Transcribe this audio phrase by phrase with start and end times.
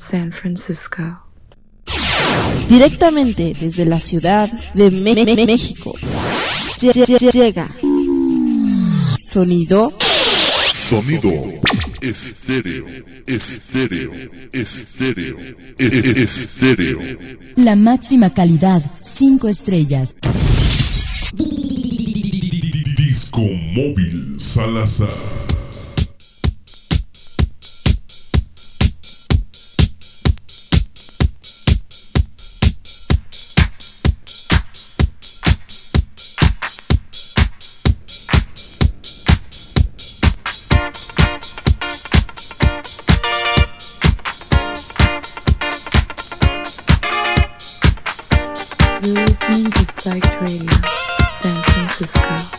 [0.00, 1.02] San Francisco.
[2.70, 5.94] Directamente desde la ciudad de México.
[6.80, 7.68] Llega.
[9.22, 9.92] Sonido.
[10.72, 11.30] Sonido.
[12.00, 12.86] Estéreo.
[13.26, 14.12] Estéreo.
[14.52, 15.36] Estéreo.
[15.78, 16.98] Estéreo.
[17.56, 18.82] La máxima calidad.
[19.02, 20.14] Cinco estrellas.
[22.96, 25.39] Disco móvil Salazar.
[50.04, 52.49] Listening to Psyched Radio, San Francisco.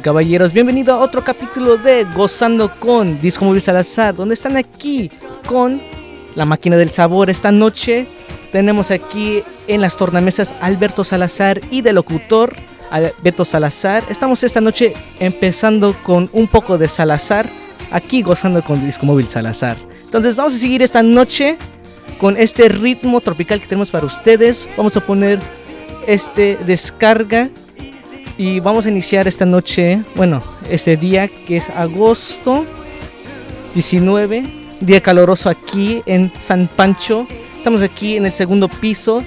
[0.00, 5.10] Caballeros, bienvenido a otro capítulo de Gozando con Disco Móvil Salazar, donde están aquí
[5.46, 5.80] con
[6.34, 7.30] la máquina del sabor.
[7.30, 8.06] Esta noche
[8.52, 12.54] tenemos aquí en las tornamesas Alberto Salazar y de locutor
[13.22, 14.02] Beto Salazar.
[14.08, 17.48] Estamos esta noche empezando con un poco de Salazar,
[17.90, 19.76] aquí gozando con Disco Móvil Salazar.
[20.04, 21.56] Entonces vamos a seguir esta noche
[22.18, 24.68] con este ritmo tropical que tenemos para ustedes.
[24.76, 25.38] Vamos a poner
[26.06, 27.50] este descarga
[28.38, 32.66] y vamos a iniciar esta noche, bueno, este día que es agosto
[33.74, 34.44] 19,
[34.80, 37.26] día caloroso aquí en San Pancho.
[37.56, 39.22] Estamos aquí en el segundo piso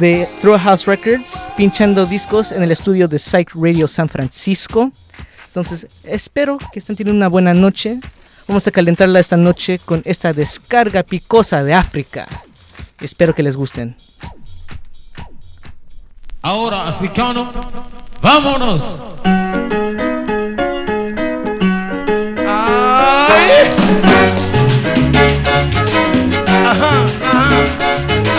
[0.00, 4.90] de Throw House Records, pinchando discos en el estudio de Psych Radio San Francisco.
[5.46, 8.00] Entonces, espero que estén teniendo una buena noche.
[8.46, 12.26] Vamos a calentarla esta noche con esta descarga picosa de África.
[13.00, 13.94] Espero que les gusten.
[16.42, 17.50] Ahora, africano,
[18.22, 19.00] vámonos.
[26.46, 27.68] Ajá, ajá,
[28.34, 28.38] ajá.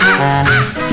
[0.00, 0.83] Suena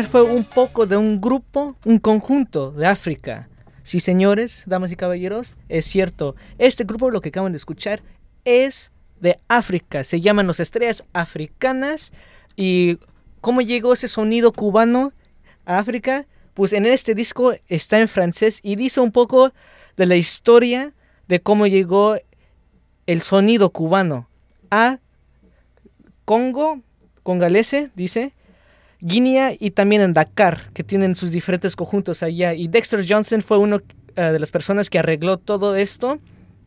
[0.00, 3.50] fue un poco de un grupo, un conjunto de África.
[3.82, 6.34] Sí, señores, damas y caballeros, es cierto.
[6.56, 8.02] Este grupo, lo que acaban de escuchar,
[8.46, 10.02] es de África.
[10.02, 12.14] Se llaman los Estrellas Africanas.
[12.56, 13.00] ¿Y
[13.42, 15.12] cómo llegó ese sonido cubano
[15.66, 16.26] a África?
[16.54, 19.52] Pues en este disco está en francés y dice un poco
[19.98, 20.94] de la historia
[21.28, 22.16] de cómo llegó
[23.06, 24.26] el sonido cubano
[24.70, 25.00] a
[26.24, 26.80] Congo,
[27.22, 28.32] congalese, dice,
[29.02, 32.54] Guinea y también en Dakar, que tienen sus diferentes conjuntos allá.
[32.54, 33.80] Y Dexter Johnson fue uno
[34.14, 36.20] eh, de las personas que arregló todo esto,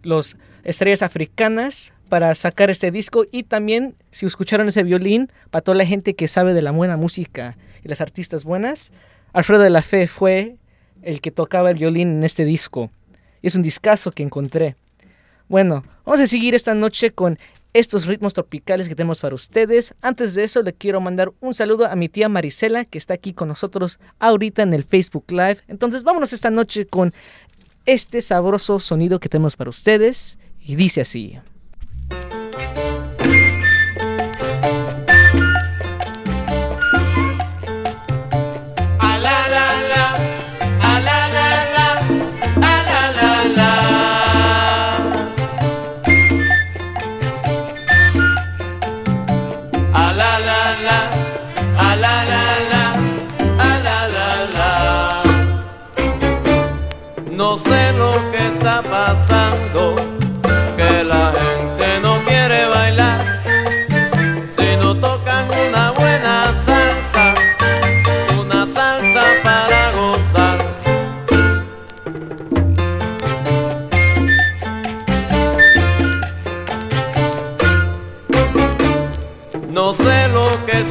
[0.03, 3.25] los estrellas africanas, para sacar este disco.
[3.31, 6.97] Y también, si escucharon ese violín, para toda la gente que sabe de la buena
[6.97, 8.91] música y las artistas buenas,
[9.31, 10.57] Alfredo de la Fe fue
[11.01, 12.91] el que tocaba el violín en este disco.
[13.41, 14.75] Y es un discazo que encontré.
[15.47, 17.37] Bueno, vamos a seguir esta noche con
[17.75, 19.93] estos ritmos tropicales que tenemos para ustedes.
[20.01, 23.33] Antes de eso, le quiero mandar un saludo a mi tía Marisela, que está aquí
[23.33, 25.57] con nosotros ahorita en el Facebook Live.
[25.67, 27.11] Entonces, vámonos esta noche con
[27.85, 30.39] este sabroso sonido que tenemos para ustedes.
[30.61, 31.37] Y dice así.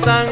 [0.03, 0.24] Lo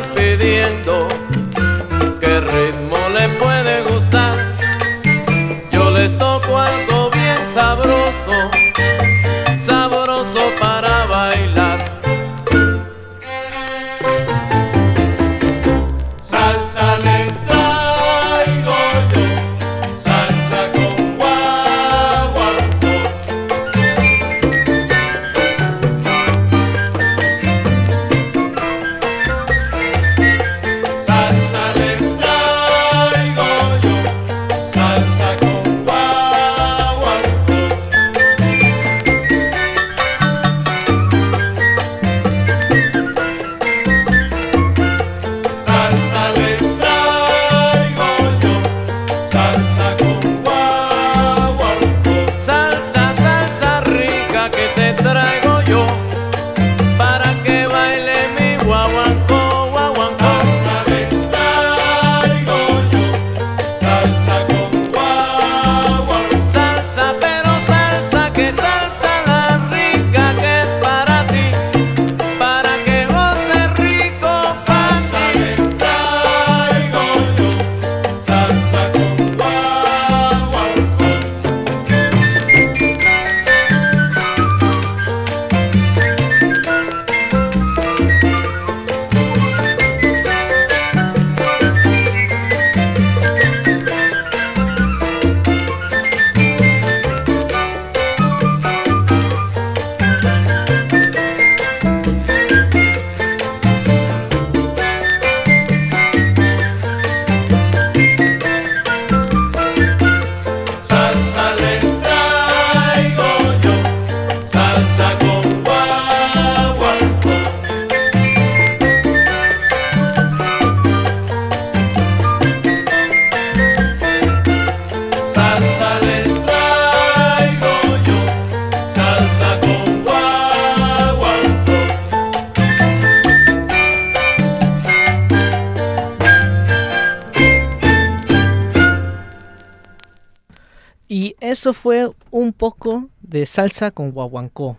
[142.63, 144.79] poco de salsa con guaguancó.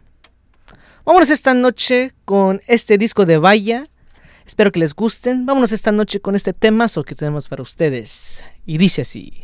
[1.04, 3.90] Vámonos esta noche con este disco de Vaya.
[4.46, 5.46] Espero que les gusten.
[5.46, 8.46] Vámonos esta noche con este temazo que tenemos para ustedes.
[8.66, 9.44] Y dice así.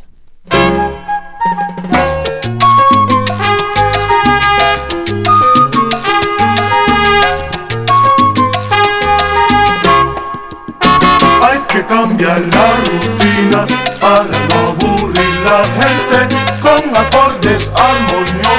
[11.41, 13.67] Hay que cambiar la rutina
[13.99, 18.58] para no aburrir la gente con acordes armoniosos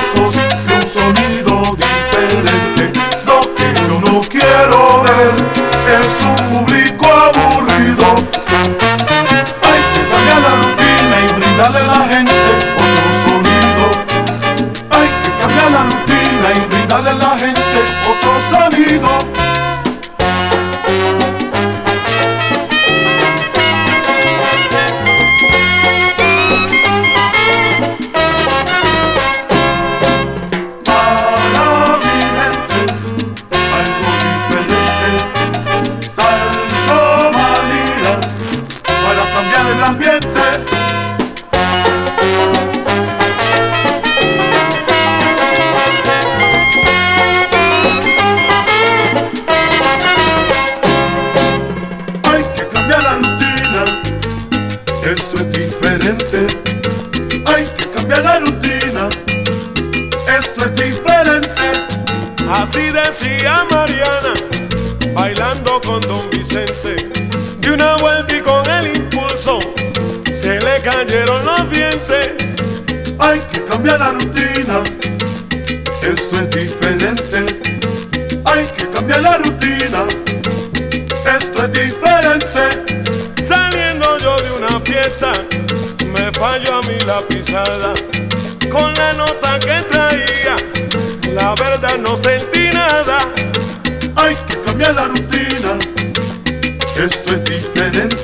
[63.11, 64.35] Decía Mariana,
[65.13, 66.95] bailando con Don Vicente.
[67.61, 69.59] Y una vuelta y con el impulso,
[70.33, 72.35] se le cayeron los dientes.
[73.19, 74.85] Hay que cambiar la rutina,
[76.03, 77.61] esto es diferente.
[78.45, 80.05] Hay que cambiar la rutina,
[81.37, 82.63] esto es diferente.
[83.45, 85.33] Saliendo yo de una fiesta,
[86.07, 87.93] me falló a mí la pisada.
[88.71, 90.00] Con la nota que traía,
[97.93, 98.20] es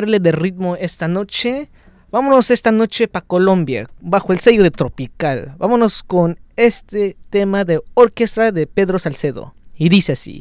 [0.00, 1.68] cambiarle de ritmo esta noche.
[2.10, 5.54] Vámonos esta noche para Colombia, bajo el sello de Tropical.
[5.58, 9.54] Vámonos con este tema de orquesta de Pedro Salcedo.
[9.76, 10.39] Y dice así.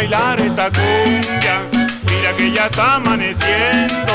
[0.00, 1.56] bailar esta cumbia,
[2.08, 4.14] mira que ya está amaneciendo,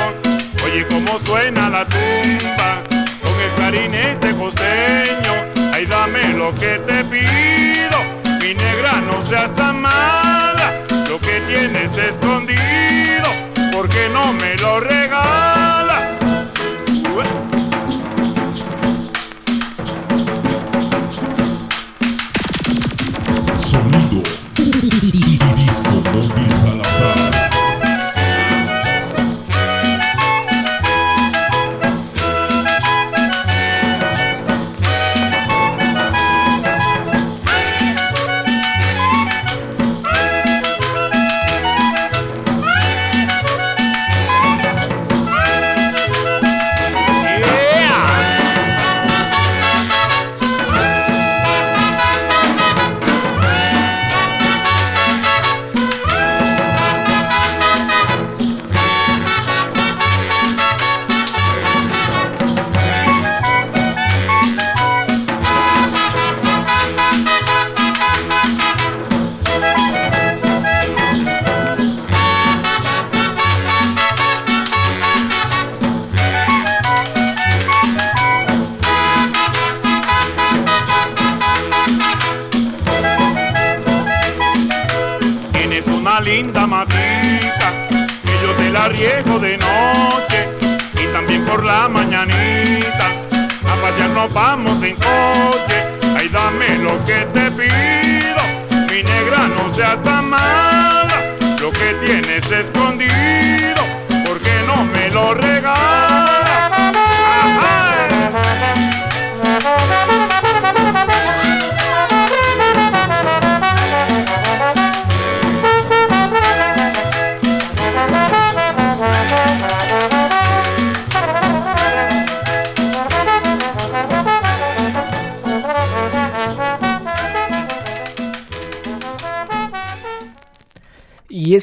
[0.65, 2.81] oye cómo suena la tumba,
[3.23, 5.33] con el clarinete costeño,
[5.73, 7.97] ay dame lo que te pido,
[8.41, 10.67] mi negra no seas tan mala,
[11.07, 13.29] lo que tienes escondido,
[13.71, 15.94] porque no me lo regalas.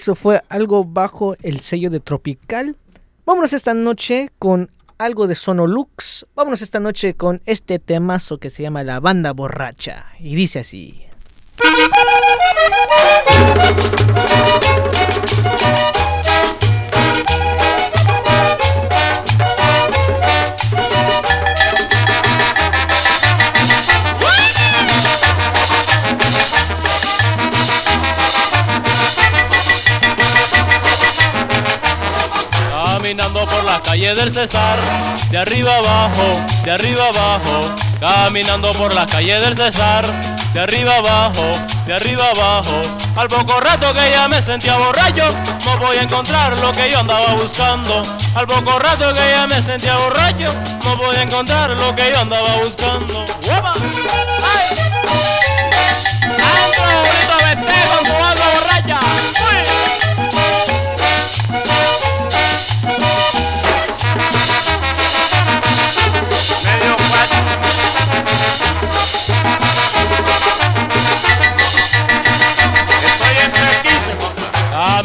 [0.03, 2.77] Eso fue algo bajo el sello de Tropical.
[3.25, 6.27] Vámonos esta noche con algo de Sonolux.
[6.35, 10.07] Vámonos esta noche con este temazo que se llama La Banda Borracha.
[10.19, 11.07] Y dice así.
[33.13, 34.79] Caminando por la calle del Cesar,
[35.31, 40.07] de arriba abajo, de arriba abajo, caminando por la calle del Cesar,
[40.55, 41.45] de arriba abajo,
[41.85, 42.81] de arriba abajo.
[43.15, 45.25] Al poco rato que ya me sentía borracho,
[45.67, 48.03] no voy a encontrar lo que yo andaba buscando.
[48.35, 50.51] Al poco rato que ya me sentía borracho,
[50.83, 53.27] no voy a encontrar lo que yo andaba buscando.
[54.43, 54.83] ¡Ay!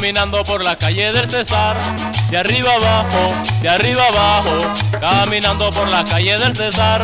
[0.08, 1.76] Caminando por la calle del Cesar,
[2.30, 4.58] de arriba abajo, de arriba abajo,
[5.02, 7.04] caminando por la calle del Cesar,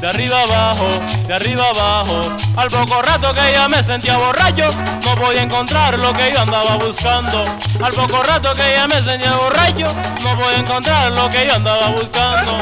[0.00, 0.88] de arriba abajo,
[1.28, 2.22] de arriba abajo.
[2.56, 4.68] Al poco rato que ya me sentía borracho,
[5.04, 7.44] no podía encontrar lo que yo andaba buscando.
[7.80, 11.86] Al poco rato que ya me sentía borracho, no podía encontrar lo que yo andaba
[11.90, 12.60] buscando.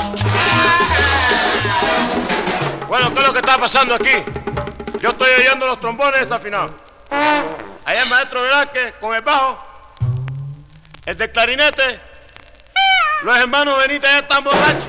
[2.88, 4.22] Bueno, ¿qué es lo que está pasando aquí?
[5.01, 6.72] Yo estoy oyendo los trombones desafinados.
[7.11, 9.67] Allá el maestro Velázquez con el bajo,
[11.08, 12.00] el de clarinete,
[13.22, 14.84] los hermanos Benítez ya están borrachos.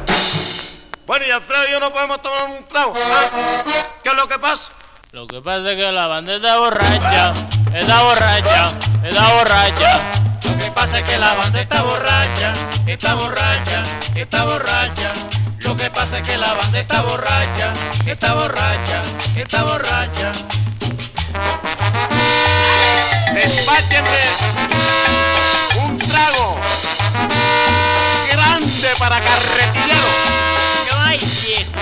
[1.07, 2.93] Bueno, y Alfredo y yo no podemos tomar un trago.
[2.93, 3.63] ¿ah?
[4.03, 4.73] ¿Qué es lo que pasa?
[5.13, 7.33] Lo que pasa es que la banda está borracha,
[7.73, 8.73] está borracha,
[9.05, 9.99] está borracha.
[10.43, 12.53] Lo que pasa es que la banda está borracha,
[12.85, 13.83] está borracha,
[14.15, 15.13] está borracha.
[15.59, 17.73] Lo que pasa es que la banda está borracha,
[18.05, 19.01] está borracha,
[19.37, 20.31] está borracha.
[23.33, 25.28] Despáchenme
[28.81, 30.07] grande para carretillero.
[30.91, 31.79] No hay fiesta.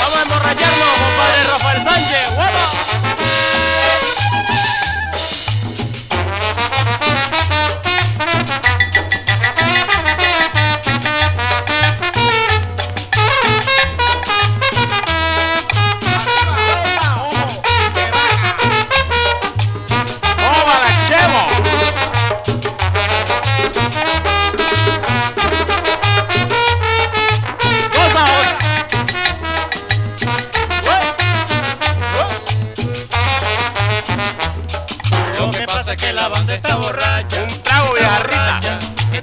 [0.00, 2.57] Vamos a emborracharnos, compadre Rafael Sánchez.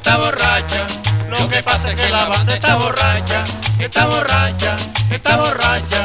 [0.05, 0.85] Está borracha.
[1.31, 3.43] Lo que pasa es que la banda está borracha,
[3.79, 4.75] está borracha,
[5.09, 6.04] está borracha.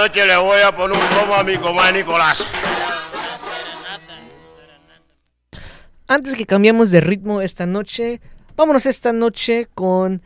[0.00, 2.46] Noche le voy a poner un pomo a mi comadre Nicolás.
[6.08, 8.22] Antes que cambiamos de ritmo esta noche,
[8.56, 10.22] vámonos esta noche con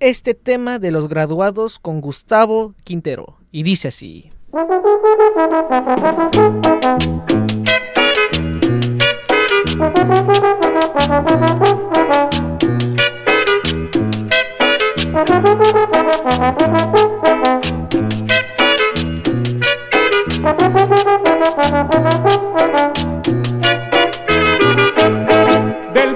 [0.00, 3.36] este tema de los graduados con Gustavo Quintero.
[3.52, 4.32] Y dice así.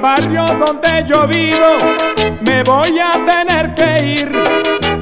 [0.07, 1.79] barrio donde yo vivo
[2.43, 4.31] me voy a tener que ir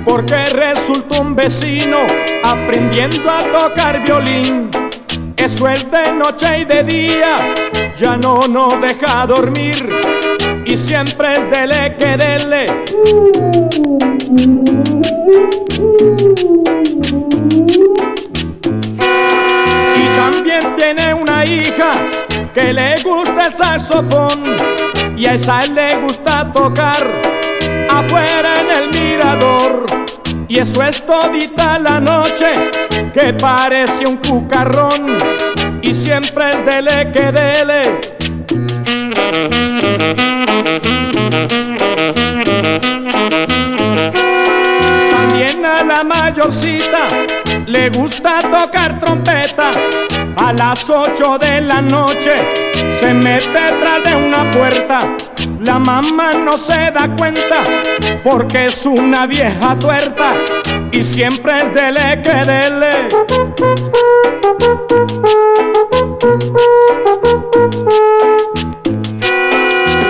[0.03, 1.99] porque resulta un vecino
[2.43, 4.71] aprendiendo a tocar violín.
[5.37, 7.37] Eso es de noche y de día,
[7.99, 9.77] ya no nos deja dormir
[10.65, 12.65] y siempre es dele que dele.
[20.35, 21.93] también tiene una hija
[22.53, 24.57] que le gusta el saxofón
[25.17, 27.07] y a esa le gusta tocar
[27.89, 29.87] afuera en el mirador.
[30.49, 32.53] Y eso es todita la noche
[33.13, 35.17] que parece un cucarrón
[35.83, 38.01] y siempre es dele que dele.
[45.11, 47.09] También a la mayorcita
[47.75, 49.71] le gusta tocar trompeta.
[50.37, 52.35] A las 8 de la noche
[53.01, 55.01] se mete detrás de una puerta.
[55.61, 57.59] La mamá no se da cuenta
[58.23, 60.29] porque es una vieja tuerta
[60.93, 62.93] y siempre es dele que dele.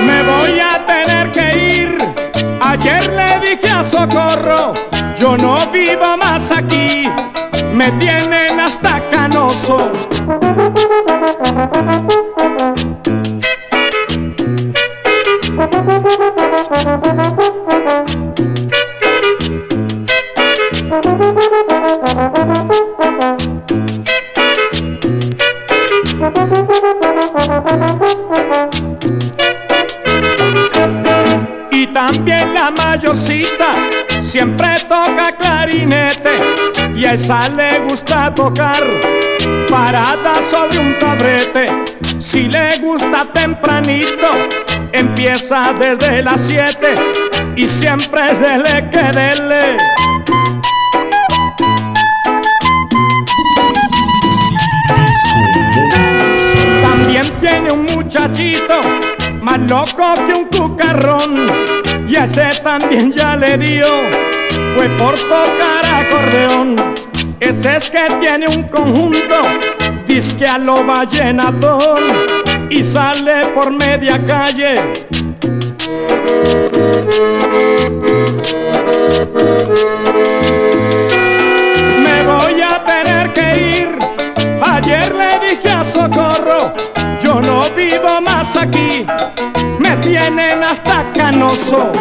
[0.07, 1.47] Me voy a tener que
[1.79, 1.99] ir.
[2.61, 4.75] Ayer le dije a Socorro,
[5.17, 6.84] yo no vivo más aquí.
[7.75, 10.04] Me tienen hasta canoso.
[37.15, 38.83] Esa le gusta tocar
[39.71, 41.67] parada sobre un tabrete.
[42.19, 44.31] Si le gusta tempranito,
[44.93, 46.95] empieza desde las 7
[47.55, 49.77] y siempre es dele que dele.
[56.83, 58.81] También tiene un muchachito
[59.41, 61.47] más loco que un cucarrón
[62.09, 63.87] y ese también ya le dio
[64.77, 66.94] fue por tocar acordeón
[67.45, 69.41] ese es que tiene un conjunto
[70.07, 72.03] disque a lo vallenatón
[72.71, 74.75] y sale por media calle.
[82.03, 83.99] Me voy a tener que ir.
[84.63, 86.75] Ayer le dije a Socorro
[87.23, 89.07] yo no vivo más aquí.
[89.79, 91.93] Me tienen hasta canoso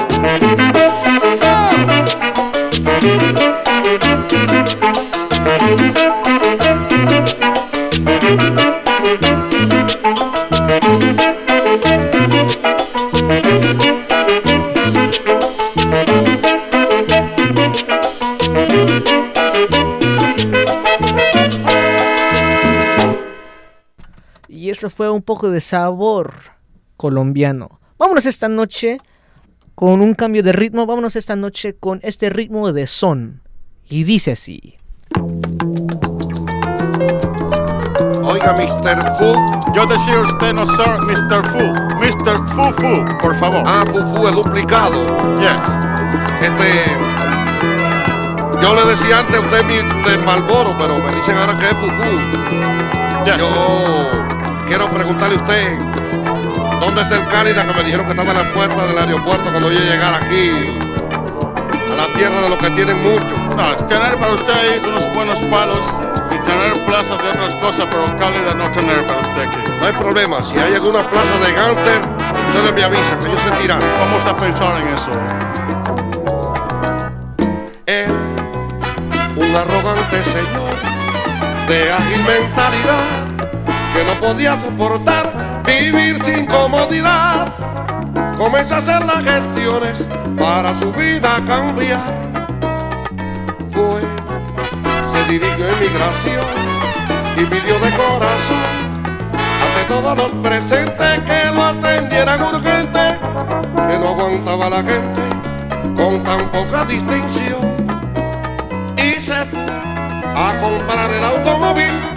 [24.94, 26.34] fue un poco de sabor
[26.98, 27.80] colombiano.
[27.98, 29.00] Vámonos esta noche
[29.76, 30.86] con un cambio de ritmo.
[30.86, 33.42] Vámonos esta noche con este ritmo de son.
[33.90, 34.78] Y dice así.
[38.24, 39.18] Oiga, Mr.
[39.18, 39.34] Fu.
[39.74, 41.46] Yo decía usted no, sir, Mr.
[41.48, 41.60] Fu.
[41.98, 42.38] Mr.
[42.50, 43.64] Fu Fu, por favor.
[43.66, 45.04] Ah, Fu Fu, el duplicado.
[45.40, 45.66] Yes.
[46.42, 47.04] Este.
[48.62, 50.26] Yo le decía antes a usted Mr.
[50.26, 52.44] Malboro, pero me dicen ahora que es Fu Fu.
[53.26, 54.23] Yo
[54.76, 55.78] quiero preguntarle a usted.
[56.82, 59.72] ¿Dónde está el Cálida que me dijeron que estaba en la puerta del aeropuerto cuando
[59.72, 60.50] yo llegara aquí?
[61.94, 63.34] A la tierra de los que tienen mucho.
[63.56, 65.78] No, tener para usted unos buenos palos
[66.32, 69.58] y tener plazas de otras cosas, pero cálida no tener para usted aquí.
[69.80, 70.42] No hay problema.
[70.42, 72.02] Si hay alguna plaza de Ganter,
[72.56, 73.80] ustedes me avisan que yo se tiran.
[74.00, 75.12] Vamos a pensar en eso.
[77.86, 78.12] Él,
[79.36, 80.74] un arrogante señor
[81.68, 83.23] de ágil mentalidad
[83.94, 87.54] que no podía soportar vivir sin comodidad.
[88.38, 92.14] Comenzó a hacer las gestiones para su vida cambiar.
[93.72, 94.02] Fue,
[95.06, 96.46] se dirigió a inmigración
[97.38, 98.84] y pidió de corazón
[99.64, 103.20] ante todos los presentes que lo atendieran urgente,
[103.88, 105.22] que no aguantaba la gente
[105.96, 107.74] con tan poca distinción.
[108.98, 109.68] Y se fue
[110.36, 112.13] a comprar el automóvil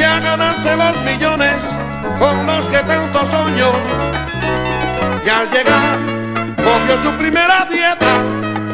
[0.00, 1.76] y a ganarse los millones
[2.18, 3.70] con los que tanto soñó.
[5.26, 5.98] Y al llegar,
[6.56, 8.12] cogió su primera dieta,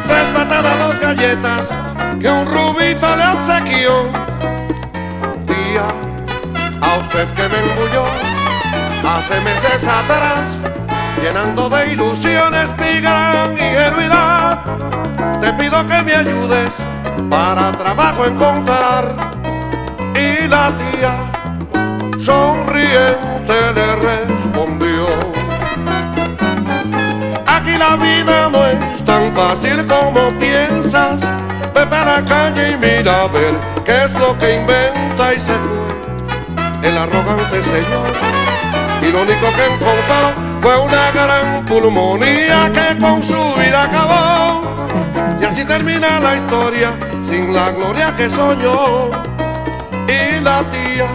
[0.06, 1.74] tres patadas, dos galletas,
[2.20, 4.12] que un rubito le obsequió.
[5.48, 5.88] Tía,
[6.80, 8.04] a usted que me engulló,
[9.04, 10.62] hace meses atrás,
[11.20, 14.62] llenando de ilusiones mi gran ingenuidad.
[15.40, 16.72] Te pido que me ayudes
[17.28, 19.35] para trabajo encontrar.
[20.46, 21.32] Y la tía,
[22.18, 25.08] sonriente, le respondió.
[27.44, 31.32] Aquí la vida no es tan fácil como piensas.
[31.74, 33.54] Vete a la calle y mira a ver
[33.84, 38.12] qué es lo que inventa y se fue el arrogante señor.
[39.02, 44.76] Y lo único que encontró fue una gran pulmonía que con su vida acabó.
[45.40, 49.35] Y así termina la historia sin la gloria que soñó.
[50.16, 51.08] Y la tía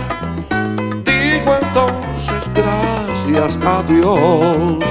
[1.04, 4.84] dijo entonces gracias a Dios.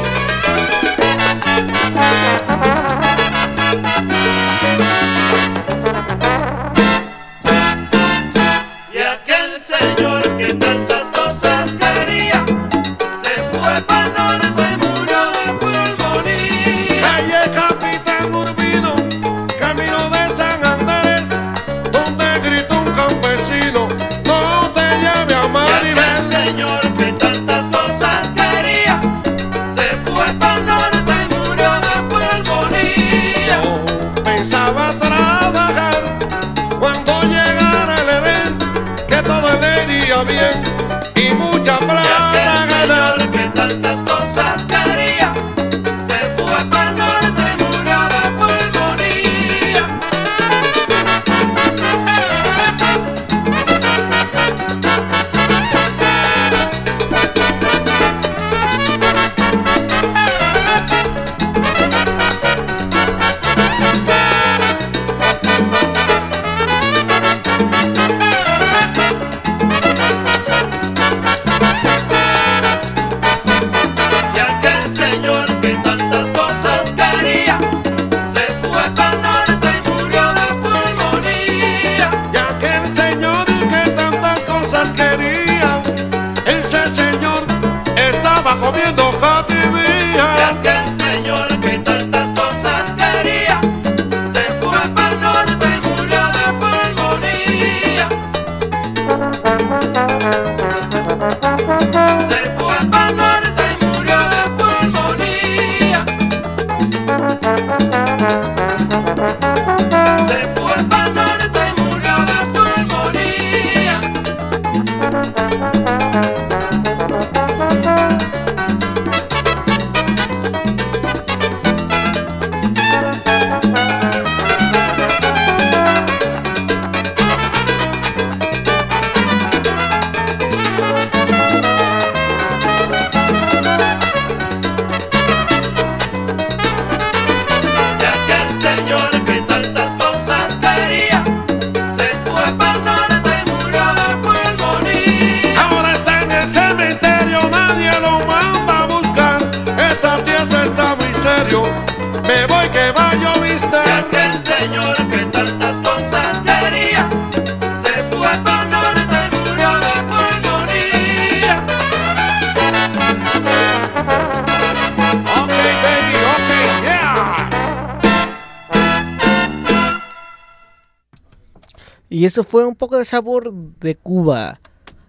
[172.21, 174.61] Y eso fue un poco de sabor de Cuba.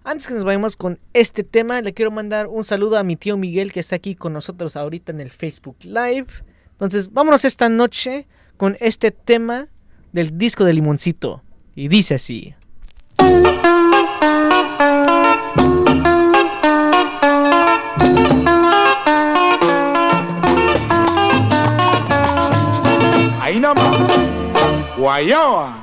[0.02, 3.36] Antes que nos vayamos con este tema, le quiero mandar un saludo a mi tío
[3.36, 6.28] Miguel que está aquí con nosotros ahorita en el Facebook Live.
[6.70, 9.68] Entonces, vámonos esta noche con este tema
[10.12, 11.42] del disco de Limoncito.
[11.74, 12.54] Y dice así.
[23.38, 23.98] Ahí nomás.
[24.96, 25.76] Guayaba.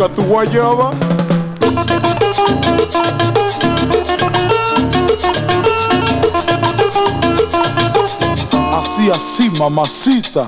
[0.00, 0.92] Rica tu guayaba.
[8.72, 10.46] Así, así, mamacita.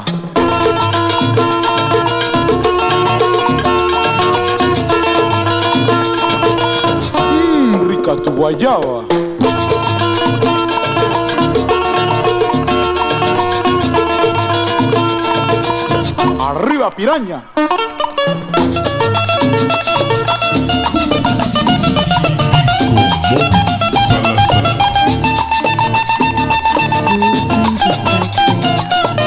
[7.31, 9.05] Mmm, rica tu guayaba.
[16.41, 17.53] Arriba, piraña.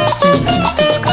[0.08, 1.12] San Francisco.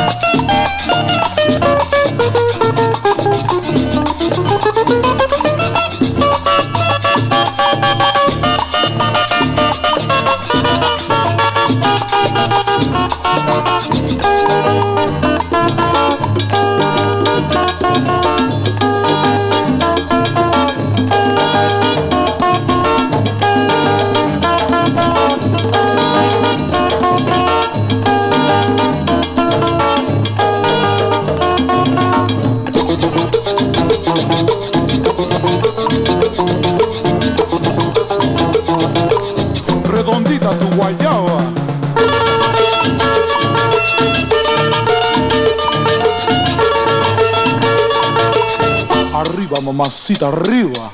[49.83, 50.93] Mamacita, arriba.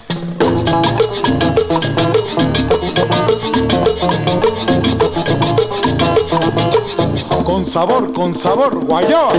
[7.44, 9.32] Con sabor, con sabor, guayaba.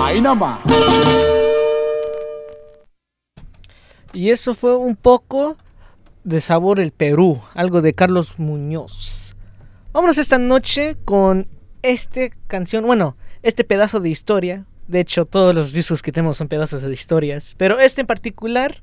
[0.00, 0.60] Ahí nomás.
[4.14, 5.56] Y eso fue un poco
[6.24, 9.36] de sabor el Perú, algo de Carlos Muñoz.
[9.92, 11.46] Vámonos esta noche con
[11.82, 14.66] este canción, bueno, este pedazo de historia.
[14.88, 18.80] De hecho, todos los discos que tenemos son pedazos de historias, pero este en particular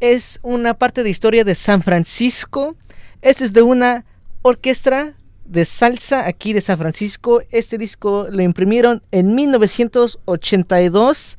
[0.00, 2.76] es una parte de historia de San Francisco.
[3.22, 4.04] Este es de una
[4.42, 5.14] orquesta
[5.44, 7.42] de salsa aquí de San Francisco.
[7.50, 11.38] Este disco lo imprimieron en 1982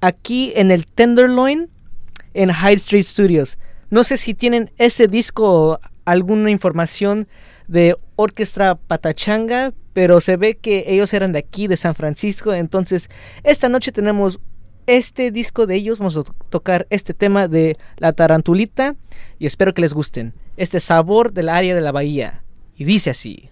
[0.00, 1.68] aquí en el Tenderloin
[2.32, 3.58] en Hyde Street Studios.
[3.90, 7.28] No sé si tienen ese disco alguna información
[7.68, 12.52] de Orquestra Patachanga, pero se ve que ellos eran de aquí, de San Francisco.
[12.52, 13.08] Entonces,
[13.42, 14.40] esta noche tenemos
[14.86, 15.98] este disco de ellos.
[15.98, 18.96] Vamos a tocar este tema de La Tarantulita
[19.38, 20.34] y espero que les gusten.
[20.56, 22.44] Este sabor del área de la bahía.
[22.76, 23.50] Y dice así.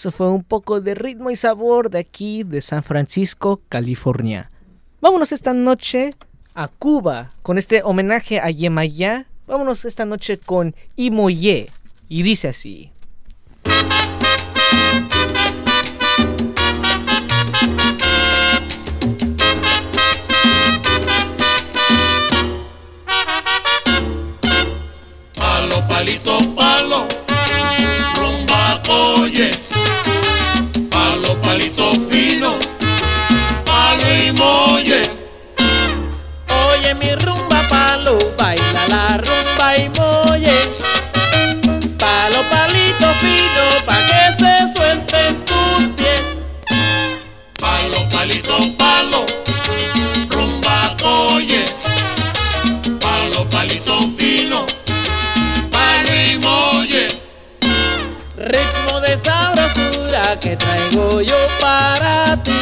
[0.00, 4.50] Eso fue un poco de ritmo y sabor de aquí, de San Francisco, California.
[5.02, 6.14] Vámonos esta noche
[6.54, 9.26] a Cuba con este homenaje a Yemayá.
[9.46, 11.68] Vámonos esta noche con Imoye.
[12.08, 12.92] Y dice así.
[25.34, 27.06] Palo, palito, palo,
[28.16, 29.49] rumba, oye.
[36.94, 40.58] mi rumba palo baila la rumba y molle.
[41.98, 46.14] Palo palito fino pa que se suelten tus pie.
[47.60, 49.26] Palo palito palo,
[50.30, 51.64] rumba oye.
[53.00, 54.66] Palo palito fino,
[55.70, 57.08] palo y molle.
[58.36, 62.52] Ritmo de sabrosura que traigo yo para ti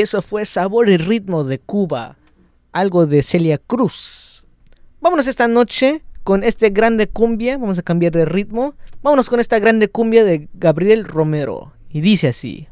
[0.00, 2.16] Y eso fue Sabor y Ritmo de Cuba.
[2.72, 4.46] Algo de Celia Cruz.
[5.02, 7.58] Vámonos esta noche con este grande cumbia.
[7.58, 8.72] Vamos a cambiar de ritmo.
[9.02, 11.74] Vámonos con esta grande cumbia de Gabriel Romero.
[11.90, 12.66] Y dice así.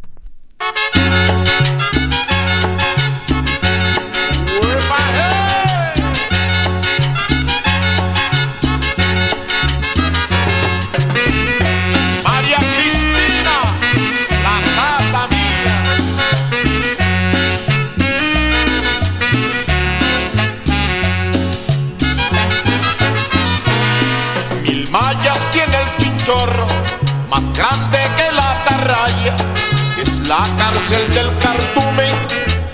[30.28, 32.12] La cárcel del cartumen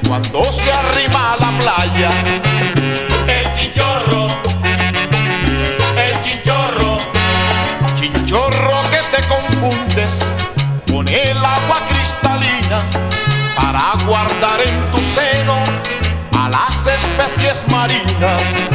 [0.08, 2.10] cuando se arrima a la playa.
[3.28, 4.26] El chinchorro,
[5.96, 6.96] el chinchorro,
[7.94, 10.18] chinchorro que te confundes
[10.90, 12.90] con el agua cristalina
[13.56, 15.62] para guardar en tu seno
[16.36, 18.73] a las especies marinas.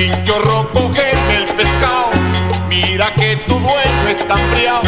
[0.00, 2.08] Chinchorro, cógeme el pescado,
[2.70, 4.80] mira que tu dueño está hambriado.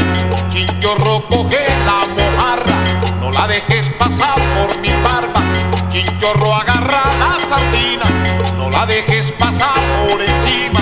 [0.50, 2.78] Chinchorro, coge la mojarra,
[3.20, 5.42] no la dejes pasar por mi barba.
[5.90, 8.06] Chinchorro, agarra la sardina,
[8.56, 10.80] no la dejes pasar por encima.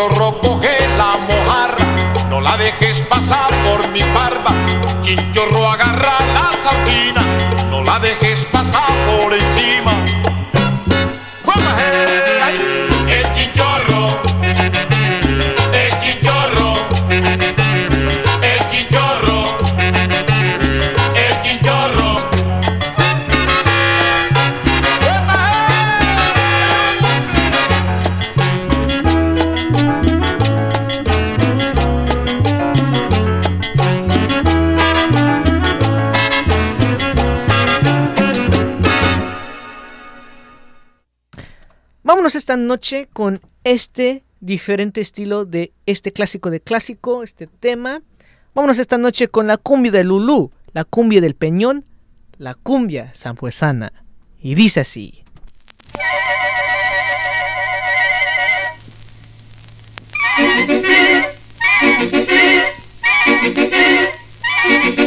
[0.00, 0.39] Chinchorro,
[42.50, 48.02] esta noche con este diferente estilo de este clásico de clásico, este tema.
[48.56, 51.84] Vámonos esta noche con la cumbia de Lulú, la cumbia del Peñón,
[52.38, 53.92] la cumbia sanfuesana.
[54.40, 55.22] Y dice así.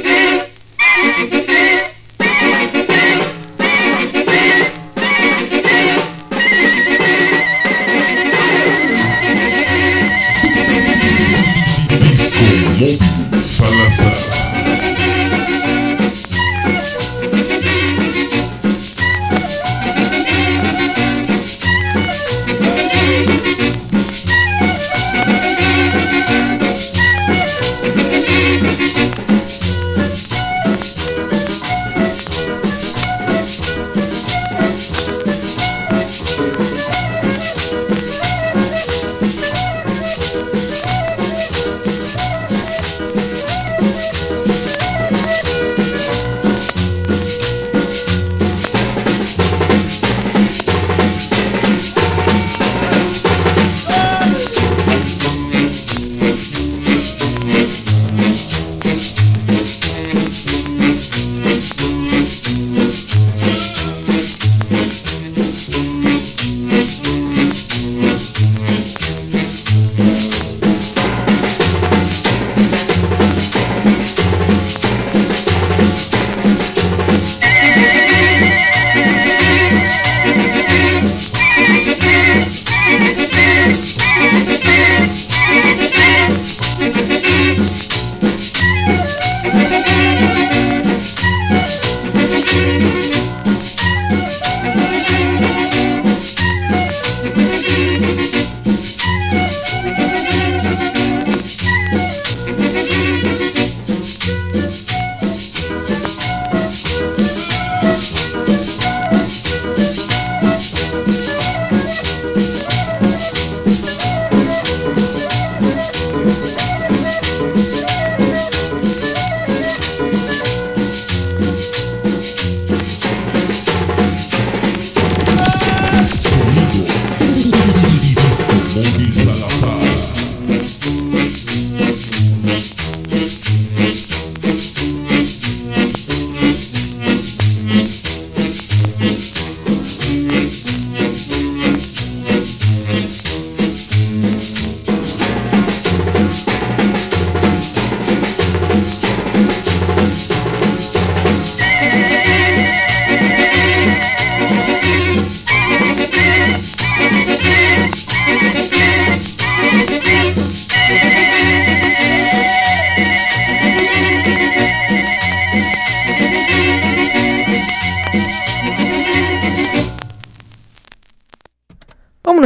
[13.43, 14.40] Salazar.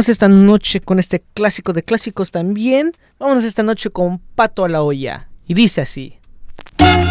[0.06, 2.92] Vámonos esta noche con este clásico de clásicos también.
[3.18, 5.26] Vámonos esta noche con Pato a la olla.
[5.48, 6.16] Y dice así.
[6.78, 7.02] ¡Mami!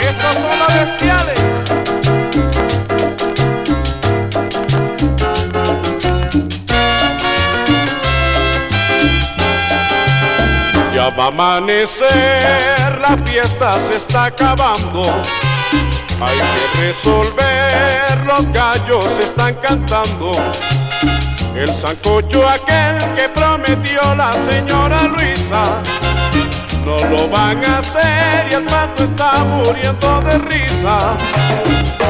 [0.00, 1.38] ¡Estos son los bestiales!
[10.94, 12.08] Ya va a amanecer,
[13.02, 15.22] la fiesta se está acabando.
[16.22, 20.32] Hay que resolver, los gallos están cantando.
[21.54, 25.80] El sancocho aquel que prometió la señora Luisa.
[26.84, 31.16] No lo van a hacer y el pato está muriendo de risa.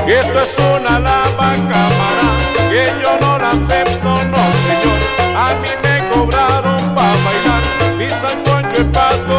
[0.06, 2.28] Esto es una lava cámara
[2.70, 5.00] que yo no la acepto, no señor.
[5.36, 7.60] A mí me cobraron para bailar
[7.96, 9.38] mi sancocho es pato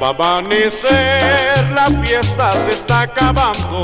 [0.00, 3.82] va a amanecer, la fiesta se está acabando.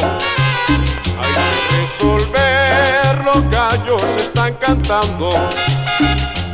[1.21, 5.31] Hay que resolver, los gallos están cantando.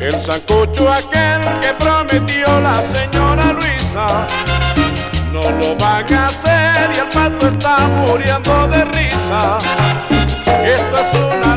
[0.00, 4.26] El sancocho aquel que prometió la señora Luisa.
[5.32, 9.58] No lo van a hacer y el pato está muriendo de risa.
[10.64, 11.49] Esto es una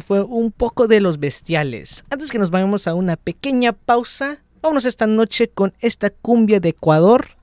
[0.00, 2.04] fue un poco de los bestiales.
[2.10, 6.70] Antes que nos vayamos a una pequeña pausa, vámonos esta noche con esta cumbia de
[6.70, 7.36] Ecuador.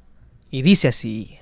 [0.52, 1.39] Y dice así.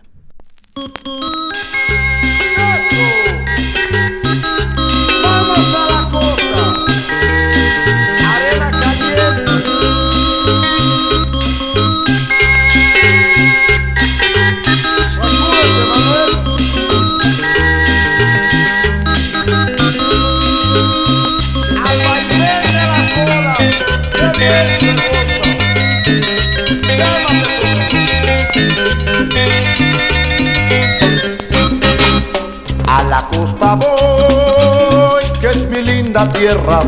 [32.88, 36.82] A la costa voy, que es mi linda tierra,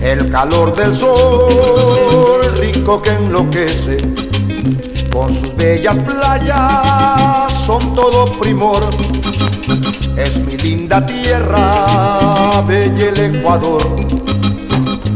[0.00, 3.96] el calor del sol, rico que enloquece,
[5.12, 8.84] con sus bellas playas son todo primor.
[10.16, 14.39] Es mi linda tierra, bella el Ecuador.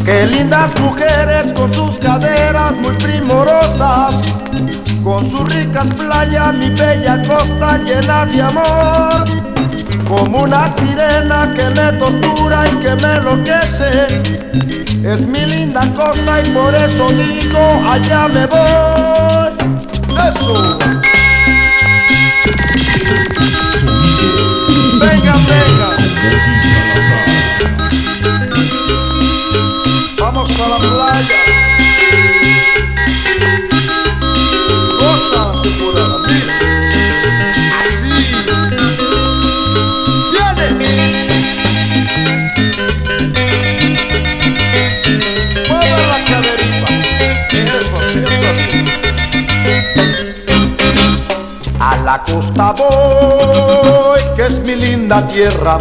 [0.05, 4.31] Qué lindas mujeres con sus caderas muy primorosas,
[5.03, 9.25] con sus ricas playas, mi bella costa llena de amor.
[10.07, 14.23] Como una sirena que me tortura y que me enloquece.
[15.03, 19.53] Es mi linda costa y por eso digo, allá me voy.
[20.29, 20.79] Eso.
[25.01, 27.24] Venga, venga.
[30.45, 31.41] Vamos a la playa.
[35.33, 36.55] La temporada, mira.
[37.81, 38.13] Así.
[40.33, 40.67] ¡Viene!
[45.71, 46.89] Mueve la caderita.
[47.53, 48.85] Eso, siéntate.
[51.81, 55.79] A la costa voy, que es mi linda tierra,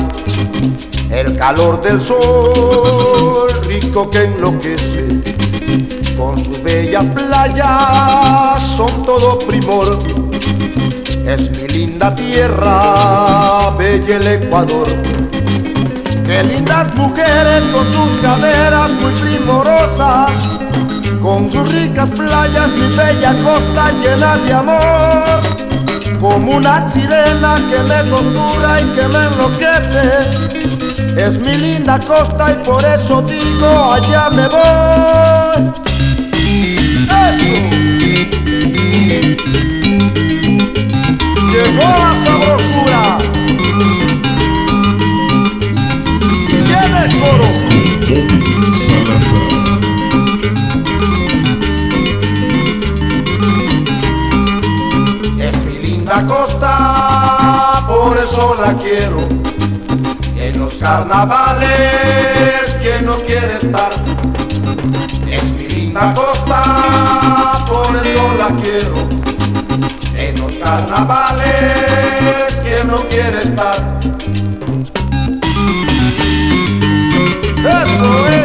[1.09, 5.07] el calor del sol, rico que enloquece,
[6.15, 9.97] con sus bellas playas son todo primor.
[11.25, 14.87] Es mi linda tierra, bella el Ecuador.
[16.25, 20.31] Qué lindas mujeres con sus caderas muy primorosas,
[21.21, 25.63] con sus ricas playas, mi bella costa llena de amor
[26.23, 30.82] como una sirena que me tortura y que me enloquece.
[31.17, 35.71] Es mi linda costa y por eso digo allá me voy.
[37.29, 37.53] Eso.
[41.51, 43.17] Llegó la sabrosura.
[46.49, 47.45] Viene el coro.
[55.39, 59.32] Es mi linda costa, por eso la quiero.
[60.83, 61.69] Carnavales,
[62.81, 63.93] quien no quiere estar.
[65.31, 69.07] Es mi linda costa, por eso la quiero.
[70.13, 71.45] En los carnavales,
[72.63, 73.97] quien no quiere estar.
[77.63, 78.42] Eso es.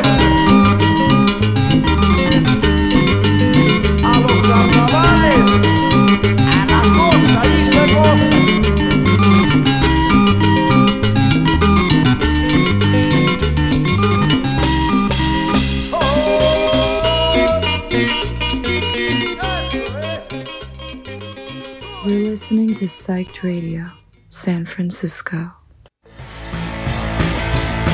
[22.88, 23.90] Psyched Radio,
[24.30, 25.52] San Francisco.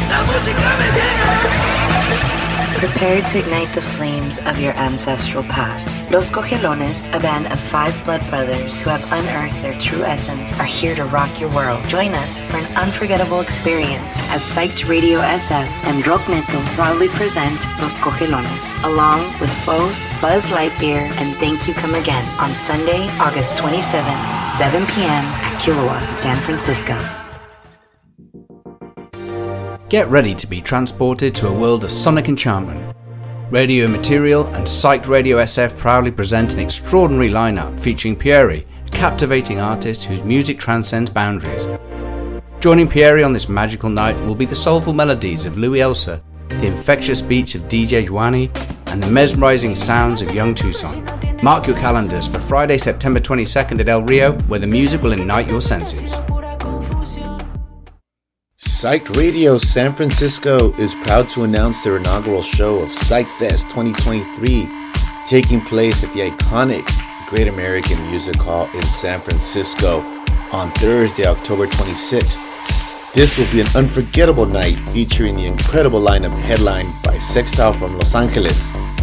[0.09, 1.75] La música me llena.
[2.79, 5.89] Prepare to ignite the flames of your ancestral past.
[6.13, 10.65] Los Cogelones, a band of five blood brothers who have unearthed their true essence, are
[10.65, 11.83] here to rock your world.
[11.89, 17.59] Join us for an unforgettable experience as Psyched Radio SF and Rock Neto proudly present
[17.81, 23.57] Los Cogelones, along with Foes, Buzz Lightyear, and Thank You Come Again on Sunday, August
[23.57, 24.05] 27,
[24.59, 25.09] 7 p.m.
[25.09, 26.97] at Kilowatt, San Francisco.
[29.89, 32.95] Get ready to be transported to a world of sonic enchantment.
[33.51, 39.61] Radio Material and Psyched Radio SF proudly present an extraordinary lineup featuring Pieri, a captivating
[39.61, 41.67] artist whose music transcends boundaries.
[42.61, 46.67] Joining Pieri on this magical night will be the soulful melodies of Louis Elsa, the
[46.67, 48.51] infectious beats of DJ Juani,
[48.89, 51.24] and the mesmerizing sounds of Young Tucson.
[51.45, 55.47] Mark your calendars for Friday, September 22nd at El Rio, where the music will ignite
[55.47, 56.15] your senses.
[58.57, 64.67] Psyched Radio San Francisco is proud to announce their inaugural show of Psych Fest 2023,
[65.27, 66.89] taking place at the iconic
[67.29, 70.01] Great American Music Hall in San Francisco
[70.51, 72.41] on Thursday, October 26th.
[73.13, 78.15] This will be an unforgettable night featuring the incredible lineup headlined by Sextile from Los
[78.15, 78.95] Angeles.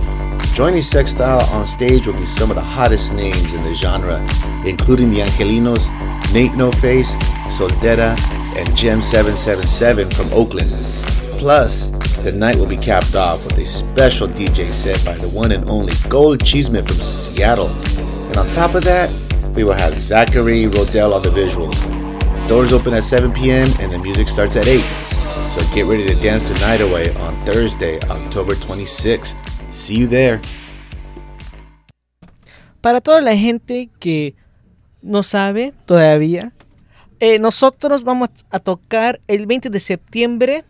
[0.54, 4.20] Joining Sextile on stage will be some of the hottest names in the genre,
[4.68, 5.89] including the Angelinos,
[6.34, 7.16] Nate No Face,
[7.47, 8.20] Soltera,
[8.58, 10.70] and Gem 777 from Oakland.
[11.39, 11.88] Plus,
[12.24, 15.68] the night will be capped off with a special DJ set by the one and
[15.70, 17.70] only Gold Cheeseman from Seattle.
[18.28, 19.10] And on top of that,
[19.56, 21.80] we will have Zachary Rodell on the visuals.
[22.49, 23.70] Doors open at 7 p.m.
[23.80, 24.82] and the music starts at 8.
[25.49, 29.51] So get ready to dance the night away on Thursday, October 26th.
[29.72, 30.41] See you there.
[32.82, 34.36] Para toda la gente que
[35.01, 36.51] no sabe todavía,
[37.19, 40.65] eh, nosotros vamos a tocar el 20 de septiembre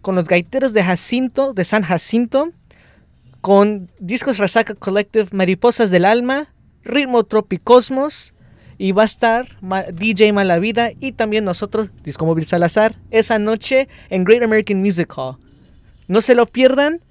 [0.00, 2.52] con los gaiteros de Jacinto, de San Jacinto,
[3.40, 6.48] con Discos Resaca Collective, Mariposas del Alma,
[6.84, 8.34] Ritmo Tropicosmos,
[8.78, 9.58] y va a estar
[9.92, 15.36] DJ Malavida y también nosotros, Disco Móvil Salazar, esa noche en Great American Music Hall.
[16.06, 17.02] No se lo pierdan.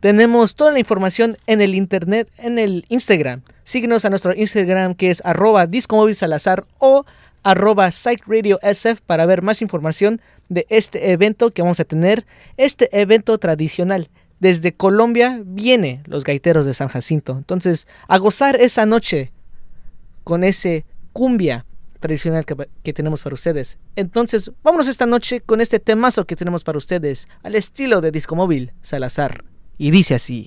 [0.00, 3.42] Tenemos toda la información en el internet, en el Instagram.
[3.64, 5.68] Síguenos a nuestro Instagram que es arroba
[6.14, 7.04] Salazar o
[7.42, 12.24] arroba SF para ver más información de este evento que vamos a tener.
[12.56, 14.08] Este evento tradicional.
[14.38, 17.36] Desde Colombia viene los gaiteros de San Jacinto.
[17.36, 19.32] Entonces, a gozar esa noche
[20.24, 21.66] con ese cumbia
[22.00, 23.76] tradicional que, que tenemos para ustedes.
[23.96, 28.34] Entonces, vámonos esta noche con este temazo que tenemos para ustedes, al estilo de Disco
[28.34, 29.49] Móvil Salazar.
[29.82, 30.46] Y dice así.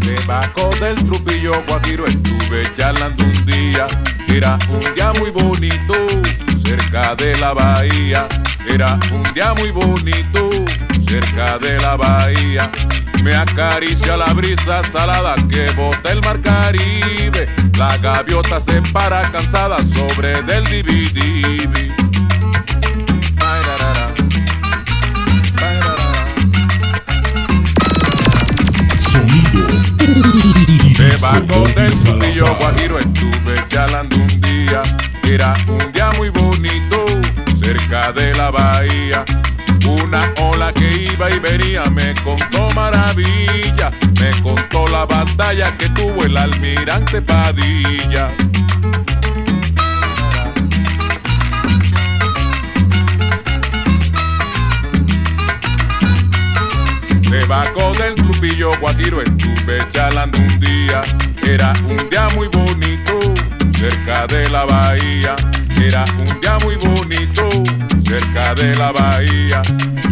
[0.00, 3.86] Debajo del trupillo guajiro estuve charlando un día.
[4.26, 5.94] Era un día muy bonito,
[6.64, 8.26] cerca de la bahía.
[8.68, 10.50] Era un día muy bonito,
[11.14, 12.68] cerca de la bahía.
[13.22, 17.48] Me acaricia la brisa salada que bota el mar Caribe.
[17.78, 21.92] La gaviota se para cansada sobre del dividivi.
[30.98, 34.82] Debajo del trujillo guajiro estuve charlando un día.
[35.22, 37.06] Era un día muy bonito,
[37.60, 39.24] cerca de la bahía.
[39.86, 43.90] Una ola que iba y venía me contó maravilla.
[44.20, 48.30] Me contó la batalla que tuvo el almirante Padilla.
[57.30, 61.02] Debajo del trupillo guajiro estuve charlando un día.
[61.42, 63.18] Era un día muy bonito,
[63.78, 65.36] cerca de la bahía.
[65.82, 67.48] Era un día muy bonito,
[68.04, 69.62] cerca de la bahía.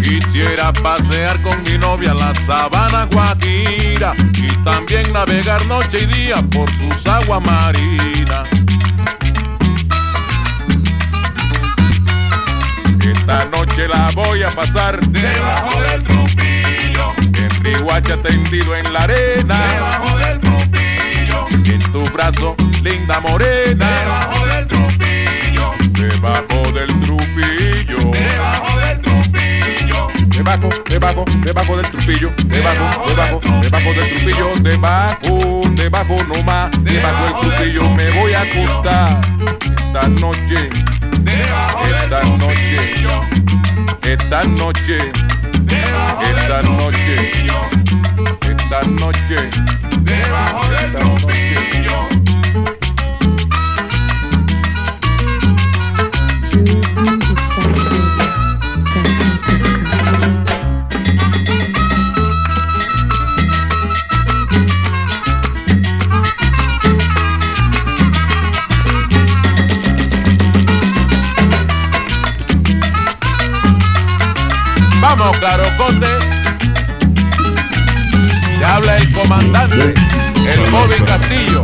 [0.02, 6.68] Quisiera pasear con mi novia la sabana guajira y también navegar noche y día por
[6.70, 8.48] sus aguas marinas.
[13.00, 17.12] Esta noche la voy a pasar debajo del trupillo.
[17.18, 19.58] En mi guacha tendido en la arena.
[19.74, 21.46] Debajo del trupillo.
[21.64, 23.86] En tu brazo, linda morena.
[23.88, 25.70] Debajo del trupillo.
[25.92, 26.51] Debajo
[30.52, 32.30] Debajo, debajo, debajo del trupillo.
[32.44, 34.48] Debajo, debajo, debajo del trupillo.
[34.60, 36.70] Debajo, debajo nomás.
[36.82, 39.18] Debajo del trupillo me voy a acostar.
[39.86, 40.68] Esta noche.
[41.24, 42.76] Esta noche.
[44.02, 45.12] Esta noche.
[46.28, 47.16] esta noche,
[48.42, 49.50] esta noche,
[57.34, 58.20] Psych Radio,
[58.78, 60.41] San Francisco.
[75.22, 76.06] Vamos, Clarocote.
[78.58, 81.62] Y habla el comandante, el joven Castillo.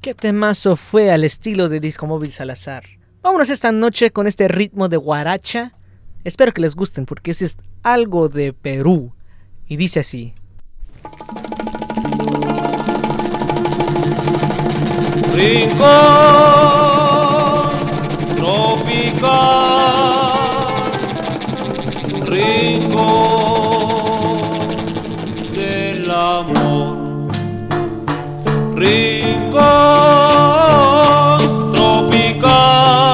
[0.00, 2.82] ¿Qué temazo fue al estilo de Disco Móvil Salazar?
[3.22, 5.74] Vámonos esta noche con este ritmo de guaracha.
[6.24, 9.14] Espero que les gusten porque ese es algo de Perú.
[9.68, 10.34] Y dice así.
[15.36, 15.76] Rincón
[18.36, 19.28] tropical,
[22.24, 22.96] rincón
[25.54, 27.28] del amor,
[28.76, 29.60] rincón
[31.74, 33.08] tropical,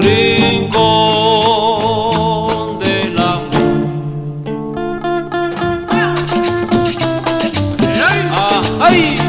[0.00, 0.78] rincón
[2.78, 3.50] del amor.
[8.32, 9.27] Ah, ¡Ay!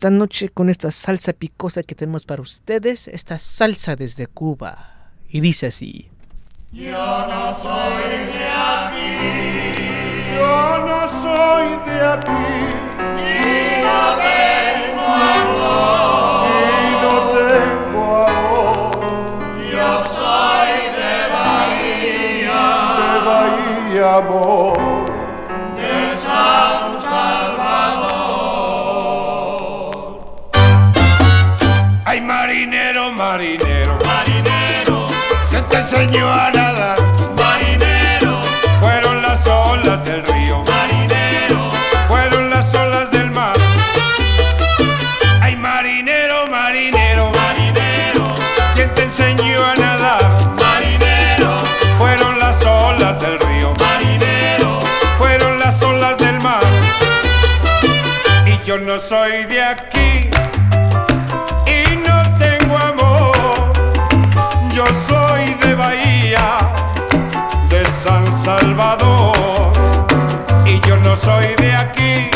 [0.00, 3.06] Esta noche con esta salsa picosa que tenemos para ustedes.
[3.06, 5.10] Esta salsa desde Cuba.
[5.28, 6.08] Y dice así.
[6.72, 9.18] Yo no soy de aquí,
[10.34, 12.48] yo no soy de aquí,
[13.20, 15.04] y no tengo
[15.36, 18.96] amor, y no tengo amor.
[19.70, 22.64] Yo soy de Bahía,
[22.96, 24.99] de Bahía, amor,
[35.80, 36.98] enseñó a nadar.
[37.36, 38.42] Marinero,
[38.80, 40.62] fueron las olas del río.
[40.64, 41.70] Marinero,
[42.06, 43.56] fueron las olas del mar.
[45.40, 48.34] Ay, marinero, marinero, marinero,
[48.74, 50.22] ¿quién te enseñó a nadar?
[50.64, 51.62] Marinero,
[51.96, 53.72] fueron las olas del río.
[53.78, 54.80] Marinero,
[55.16, 56.62] fueron las olas del mar.
[58.44, 60.28] Y yo no soy de aquí.
[61.64, 63.72] Y no tengo amor,
[64.74, 65.29] yo soy.
[68.58, 69.72] Salvador
[70.66, 72.30] y yo no soy de aquí.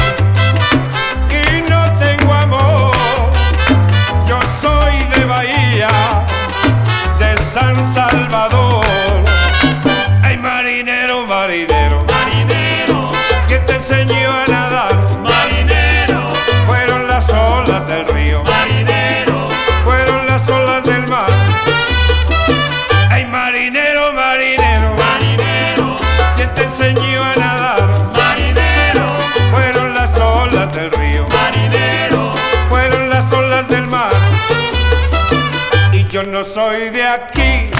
[36.85, 37.71] soy de aquí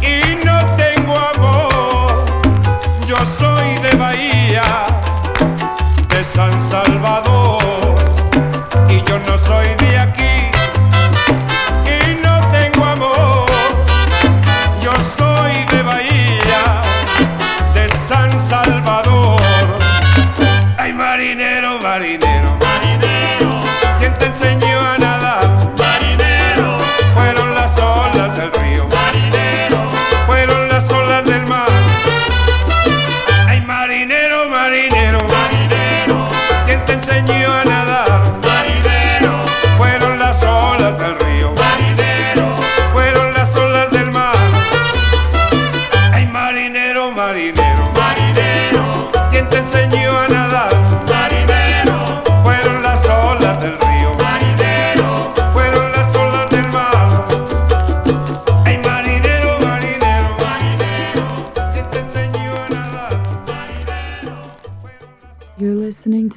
[0.00, 2.24] y no tengo amor.
[3.06, 4.86] Yo soy de Bahía,
[6.08, 7.33] de San Salvador.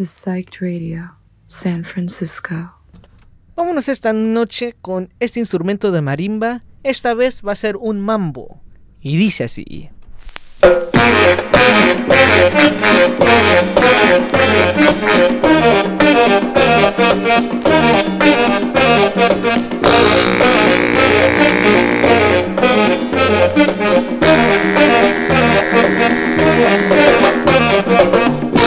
[0.08, 1.18] Psyched Radio,
[1.48, 2.56] San Francisco.
[3.58, 6.64] Vámonos esta noche con este instrumento de marimba.
[6.84, 8.62] Esta vez va a ser un mambo.
[9.02, 9.90] Y dice así.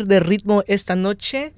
[0.00, 1.52] de ritmo esta noche.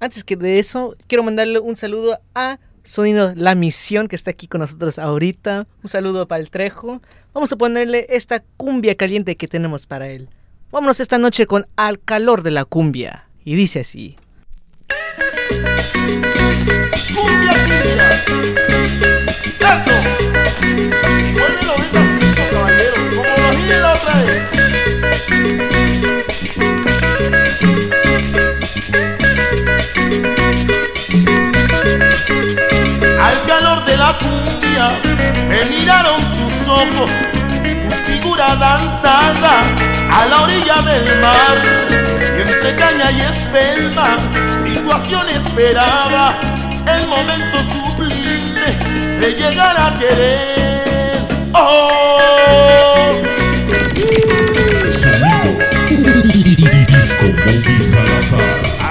[0.00, 4.46] Antes que de eso, quiero mandarle un saludo a Sonido La Misión, que está aquí
[4.46, 5.66] con nosotros ahorita.
[5.82, 7.00] Un saludo para el Trejo.
[7.32, 10.28] Vamos a ponerle esta cumbia caliente que tenemos para él.
[10.70, 13.28] Vámonos esta noche con Al calor de la cumbia.
[13.44, 14.16] Y dice así.
[17.14, 17.54] Cumbia.
[21.34, 21.64] Vuelve
[22.20, 22.94] cinco, caballero.
[23.16, 24.63] Como la otra vez.
[34.04, 35.00] La cumbia
[35.48, 37.10] me miraron tus ojos,
[37.88, 39.62] tu figura danzada
[40.10, 41.56] a la orilla del mar.
[42.36, 44.16] Y entre caña y espelma,
[44.62, 46.38] situación esperaba
[46.94, 48.68] el momento sublime
[49.20, 51.20] de llegar a querer.
[51.54, 52.18] ¡Oh!
[56.88, 58.83] Disco Boogie Salazar.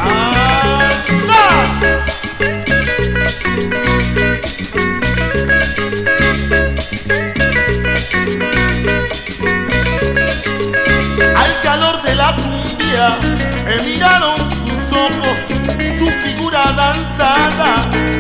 [13.76, 14.36] Me miraron
[14.66, 17.76] tus ojos, tu figura danzada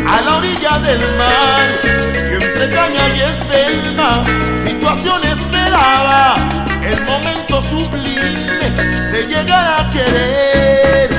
[0.07, 1.79] a la orilla del mar.
[2.41, 4.23] Entre caña y espelma,
[4.65, 6.33] situación esperaba
[6.81, 8.71] el momento sublime
[9.11, 11.09] de llegar a querer.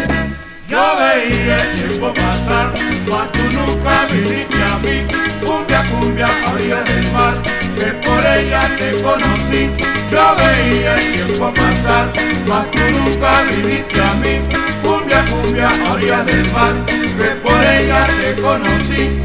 [0.69, 2.73] Yo veía el tiempo pasar,
[3.11, 5.07] mas tú nunca viniste a mí.
[5.47, 7.35] Cumbia, cumbia, orilla del mar,
[7.77, 9.71] que por ella te conocí.
[10.11, 12.13] Yo veía el tiempo pasar,
[12.47, 14.43] mas tú nunca viniste a mí.
[14.83, 19.21] Cumbia, cumbia, orilla del mar, que por ella te conocí.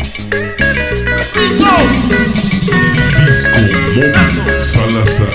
[4.59, 5.29] Salazar.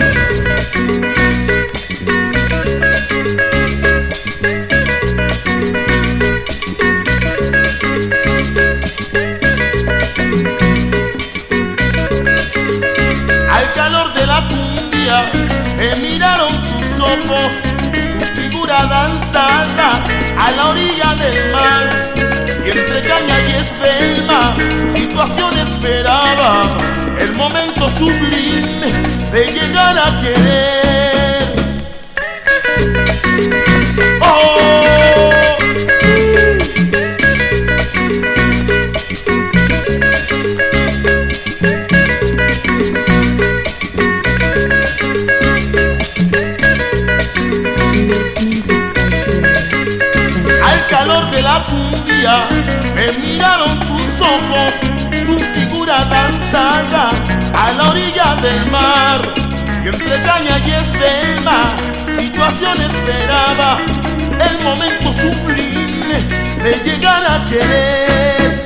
[15.15, 17.53] Cumbia me miraron tus ojos,
[18.19, 19.89] tu figura danzada
[20.39, 21.89] a la orilla del mar.
[22.65, 24.55] Y entre caña y espelma,
[24.95, 26.63] situación esperaba
[27.21, 28.89] el momento sublime
[29.31, 30.84] de llegar a querer.
[52.25, 54.73] Me miraron tus ojos,
[55.27, 57.11] tu figura danzada
[57.53, 59.21] a la orilla del mar.
[59.83, 61.75] Y entre caña y espelma,
[62.19, 63.79] situación esperaba
[64.41, 66.15] el momento sublime
[66.63, 68.65] de llegar a querer.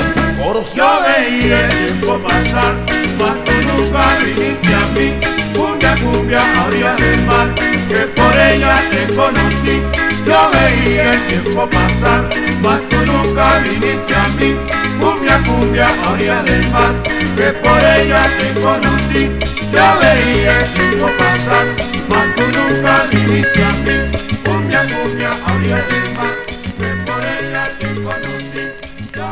[0.74, 2.76] Yo veía el tiempo pasar,
[3.18, 5.18] mas tú nunca viniste a mí.
[5.56, 7.54] Cumbia, cumbia, a orilla del mar,
[7.88, 10.07] que por ella te conocí.
[10.28, 12.28] Yo veía el tiempo pasar,
[12.62, 14.56] mas tú nunca viniste a mí.
[15.00, 17.02] Cumbia, cumbia, a orilla del mar,
[17.34, 19.30] que por ella te conocí.
[19.72, 21.66] Yo veía el tiempo pasar,
[22.10, 23.96] mas tú nunca viniste a mí.
[24.44, 26.36] Cumbia, cumbia, a orilla del mar,
[26.78, 28.60] que por ella te conocí.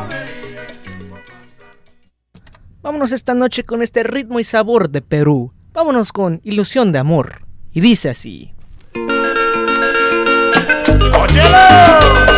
[0.08, 0.66] Veía
[2.80, 5.52] Vámonos esta noche con este ritmo y sabor de Perú.
[5.74, 7.42] Vámonos con Ilusión de Amor.
[7.70, 8.55] Y dice así.
[11.36, 12.35] Cuando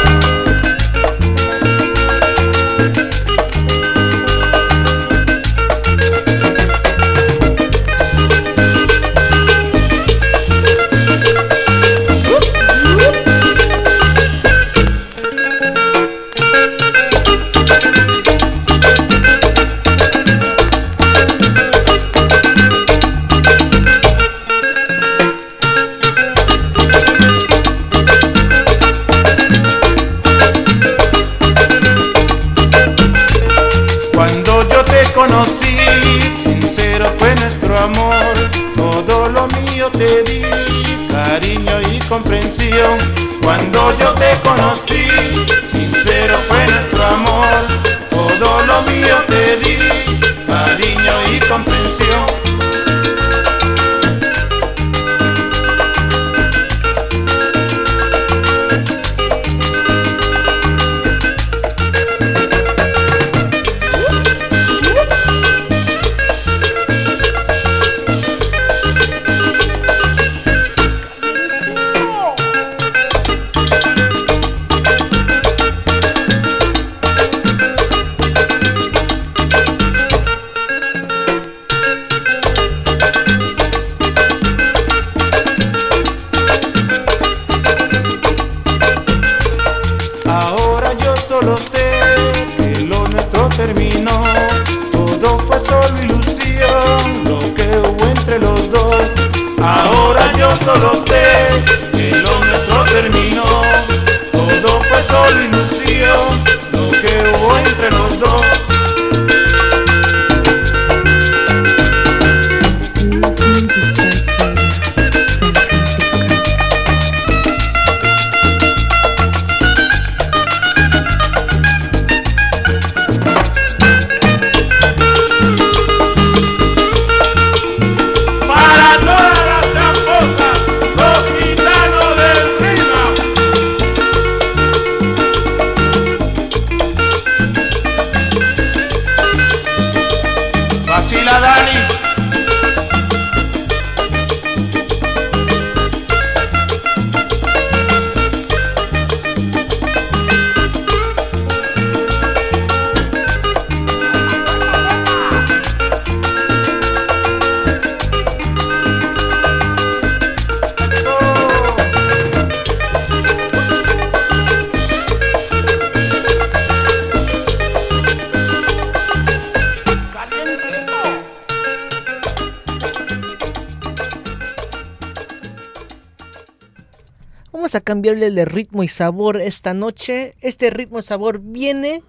[177.69, 180.35] Vamos a cambiarle de ritmo y sabor esta noche.
[180.41, 182.03] Este ritmo y sabor viene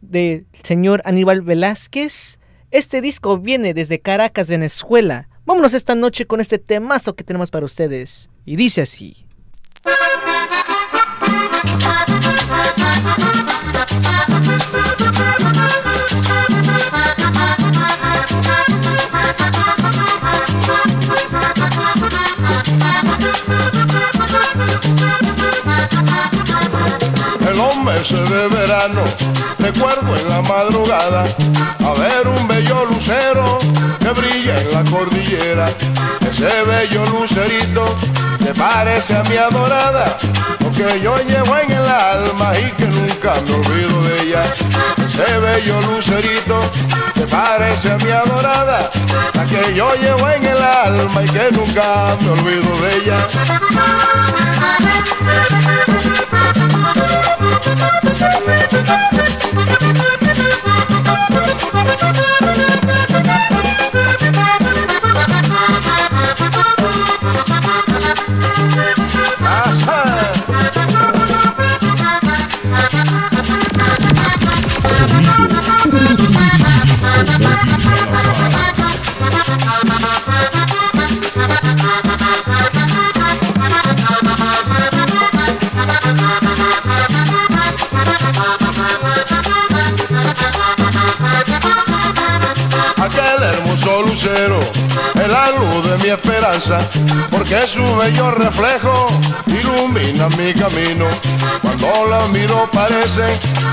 [0.00, 2.40] del señor Aníbal Velázquez.
[2.72, 5.28] Este disco viene desde Caracas, Venezuela.
[5.46, 8.30] Vámonos esta noche con este temazo que tenemos para ustedes.
[8.44, 9.28] Y dice así.
[27.48, 29.02] El hombre se de verano,
[29.58, 31.24] recuerdo en la madrugada,
[31.84, 33.58] a ver un bello lucero
[33.98, 35.68] que brilla en la cordillera.
[36.30, 37.84] Ese bello lucerito
[38.38, 40.16] que parece a mi adorada,
[40.86, 44.42] que yo llevo en el alma y que nunca me olvido de ella.
[45.04, 46.58] Ese bello lucerito
[47.12, 48.90] que parece a mi adorada,
[49.34, 53.26] la que yo llevo en el alma y que nunca me olvido de ella.
[94.22, 94.60] lucero
[95.14, 96.78] es la luz de mi esperanza,
[97.30, 99.06] porque su bello reflejo
[99.46, 101.06] ilumina mi camino.
[101.62, 103.30] Cuando la miro parecen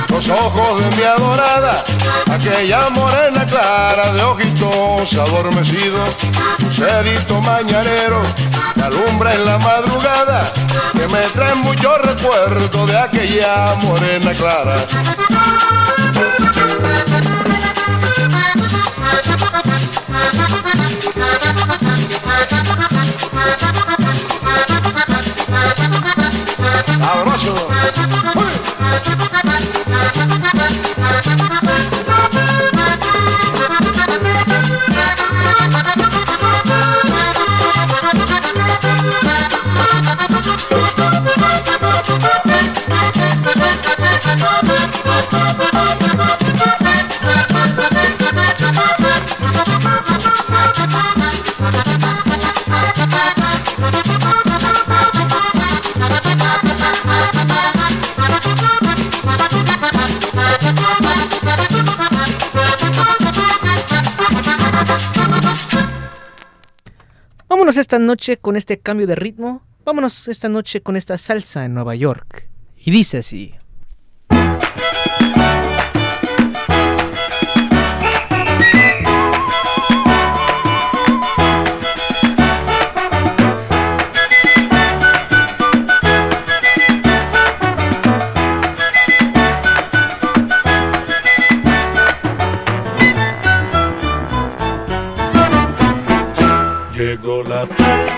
[0.07, 1.84] los ojos de mi adorada,
[2.32, 6.10] aquella morena clara de ojitos adormecidos,
[6.61, 8.22] lucerito mañanero
[8.74, 10.52] que alumbra en la madrugada,
[10.94, 14.76] que me trae muchos recuerdos de aquella morena clara.
[67.68, 69.61] Vámonos esta noche con este cambio de ritmo.
[69.84, 72.48] Vámonos esta noche con esta salsa en Nueva York.
[72.77, 73.56] Y dice así.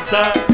[0.09, 0.48] Salsa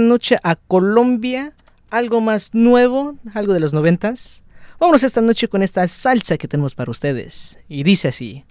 [0.00, 1.52] noche a Colombia,
[1.90, 4.42] algo más nuevo, algo de los noventas.
[4.78, 7.58] Vámonos esta noche con esta salsa que tenemos para ustedes.
[7.68, 8.44] Y dice así.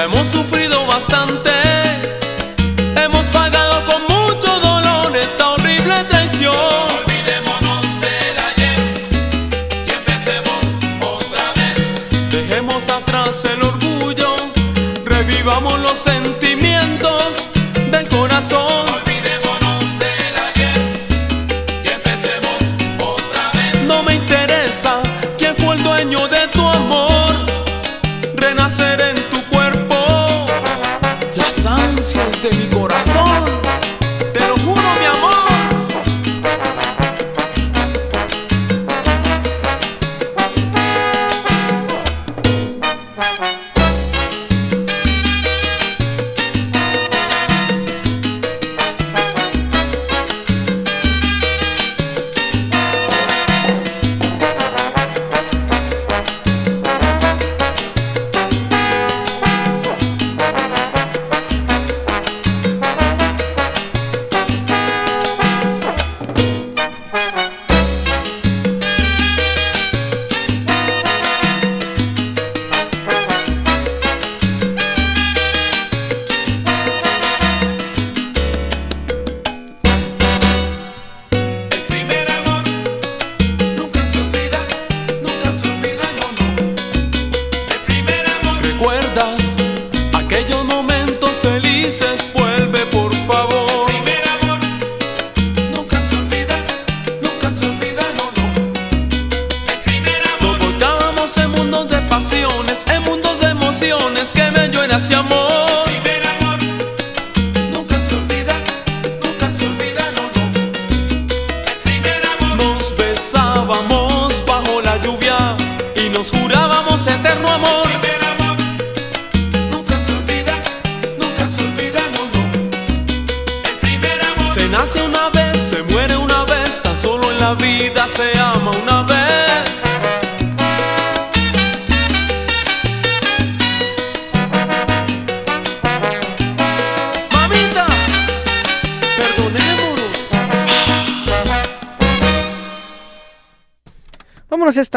[0.00, 1.50] Hemos sufrido bastante,
[3.02, 6.54] hemos pagado con mucho dolor esta horrible traición.
[7.04, 8.78] Olvidémonos del ayer
[9.86, 12.30] y empecemos otra vez.
[12.30, 14.36] Dejemos atrás el orgullo,
[15.04, 16.37] revivamos los sentimientos.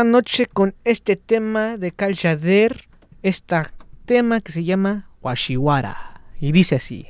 [0.04, 2.88] noche con este tema de Kal Shader,
[3.24, 3.58] este
[4.06, 6.22] tema que se llama Washiwara.
[6.40, 7.08] Y dice así.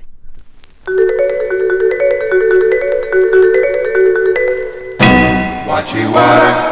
[5.68, 6.71] Wachiwara.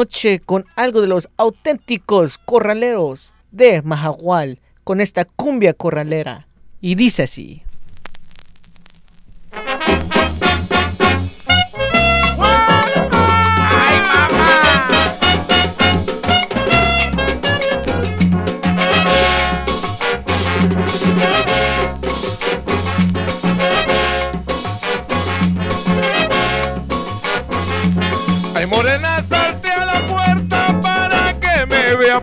[0.00, 6.46] Noche con algo de los auténticos corraleros de Mahahual, con esta cumbia corralera.
[6.80, 7.62] Y dice así.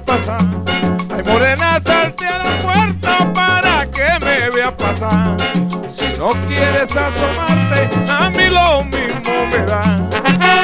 [0.07, 0.41] Pasar.
[1.13, 5.37] Ay morena, salte a la puerta para que me vea pasar.
[5.95, 10.09] Si no quieres asomarte, a mí lo mismo me da.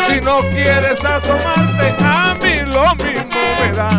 [0.08, 3.90] Si no quieres asomarte, a mí lo mismo me da.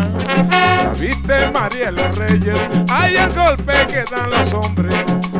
[0.81, 2.59] Ya viste María los Reyes,
[2.91, 4.95] hay el golpe que dan los hombres.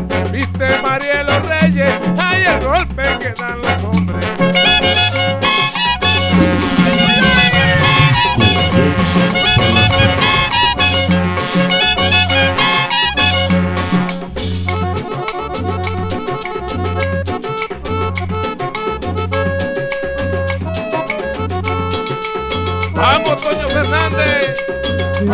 [0.10, 4.35] Ya viste María los Reyes, hay el golpe que dan los hombres.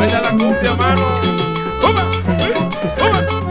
[0.01, 1.13] Vaya la Listening to cumbia, Psych mano.
[1.79, 3.50] Radio, San Francisco.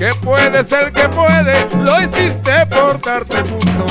[0.00, 3.84] Que puede ser que puede, lo hiciste por darte gusto,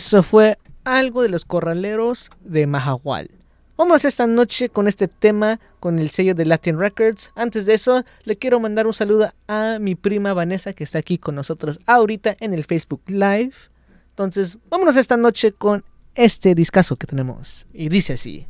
[0.00, 3.30] eso fue algo de los corraleros de Mahahual.
[3.76, 7.32] Vamos esta noche con este tema con el sello de Latin Records.
[7.34, 11.18] Antes de eso, le quiero mandar un saludo a mi prima Vanessa que está aquí
[11.18, 13.52] con nosotros ahorita en el Facebook Live.
[14.08, 17.66] Entonces, vámonos esta noche con este discazo que tenemos.
[17.74, 18.46] Y dice así.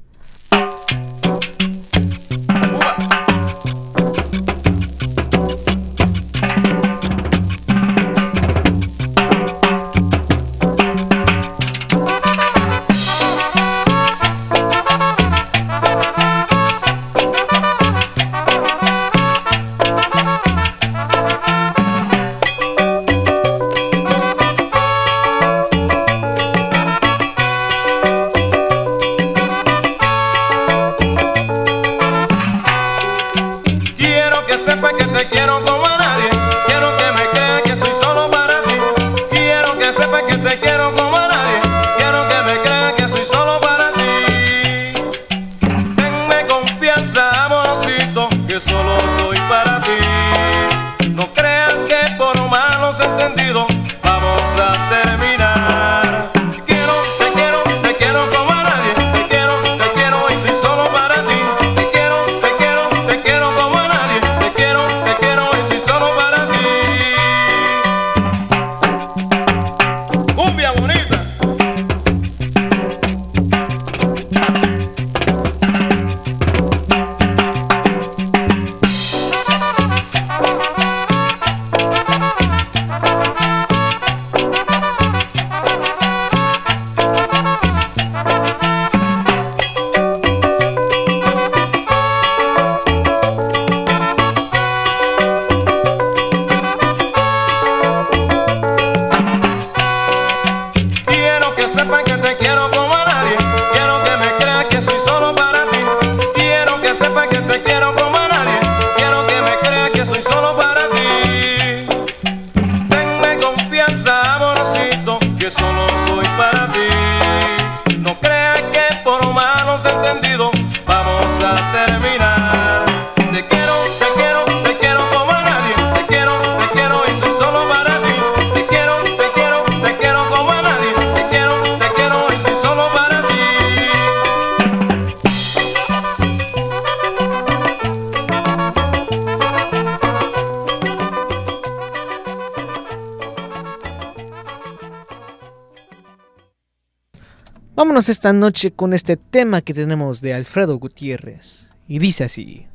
[148.21, 151.71] Esta noche con este tema que tenemos de Alfredo Gutiérrez.
[151.89, 152.67] Y dice así.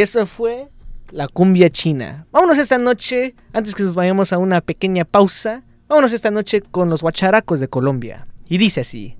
[0.00, 0.70] Y eso fue
[1.10, 2.26] la cumbia china.
[2.32, 6.88] Vámonos esta noche, antes que nos vayamos a una pequeña pausa, vámonos esta noche con
[6.88, 8.26] los guacharacos de Colombia.
[8.48, 9.18] Y dice así.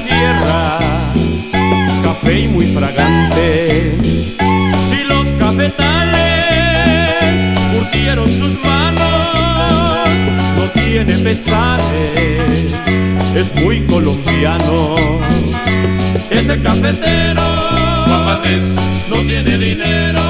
[0.00, 0.78] Sierra
[2.02, 3.96] café y muy fragante.
[4.88, 6.16] Si los cafetales
[7.72, 10.08] curtieron sus manos,
[10.56, 12.74] no tiene pesares,
[13.34, 14.96] es muy colombiano.
[16.30, 17.42] Ese cafetero,
[18.24, 18.64] Valdés,
[19.08, 20.20] no tiene dinero,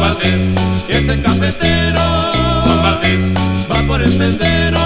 [0.00, 0.40] Valdés.
[0.88, 2.00] Ese cafetero,
[2.82, 3.22] Valdés,
[3.70, 4.78] va por el sendero,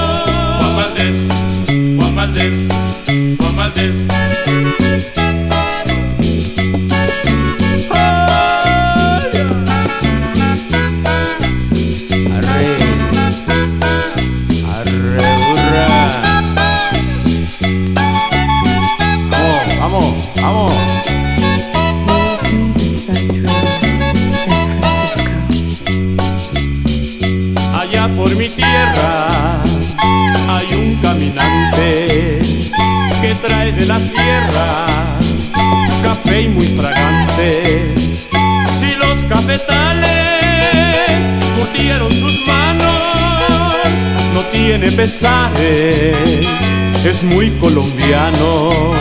[47.25, 48.93] muy colombiano.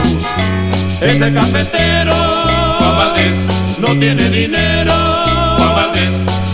[1.02, 4.94] Ese cafetero, Juan Valdés, no tiene dinero,
[5.58, 6.10] Juan Valdés.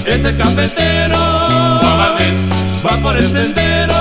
[0.06, 2.34] Ese cafetero, Juan Valdés,
[2.86, 3.94] va por el sendero,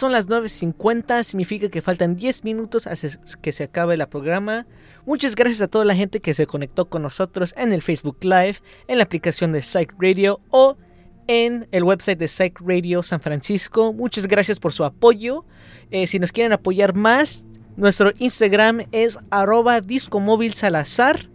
[0.00, 3.08] son las 9.50, significa que faltan 10 minutos hasta
[3.42, 4.66] que se acabe el programa.
[5.04, 8.56] Muchas gracias a toda la gente que se conectó con nosotros en el Facebook Live,
[8.88, 10.78] en la aplicación de Psych Radio o
[11.26, 13.92] en el website de Psych Radio San Francisco.
[13.92, 15.44] Muchas gracias por su apoyo.
[15.90, 17.44] Eh, si nos quieren apoyar más,
[17.76, 21.28] nuestro Instagram es arroba discomóvil salazar.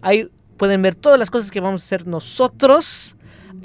[0.00, 3.15] Ahí pueden ver todas las cosas que vamos a hacer nosotros.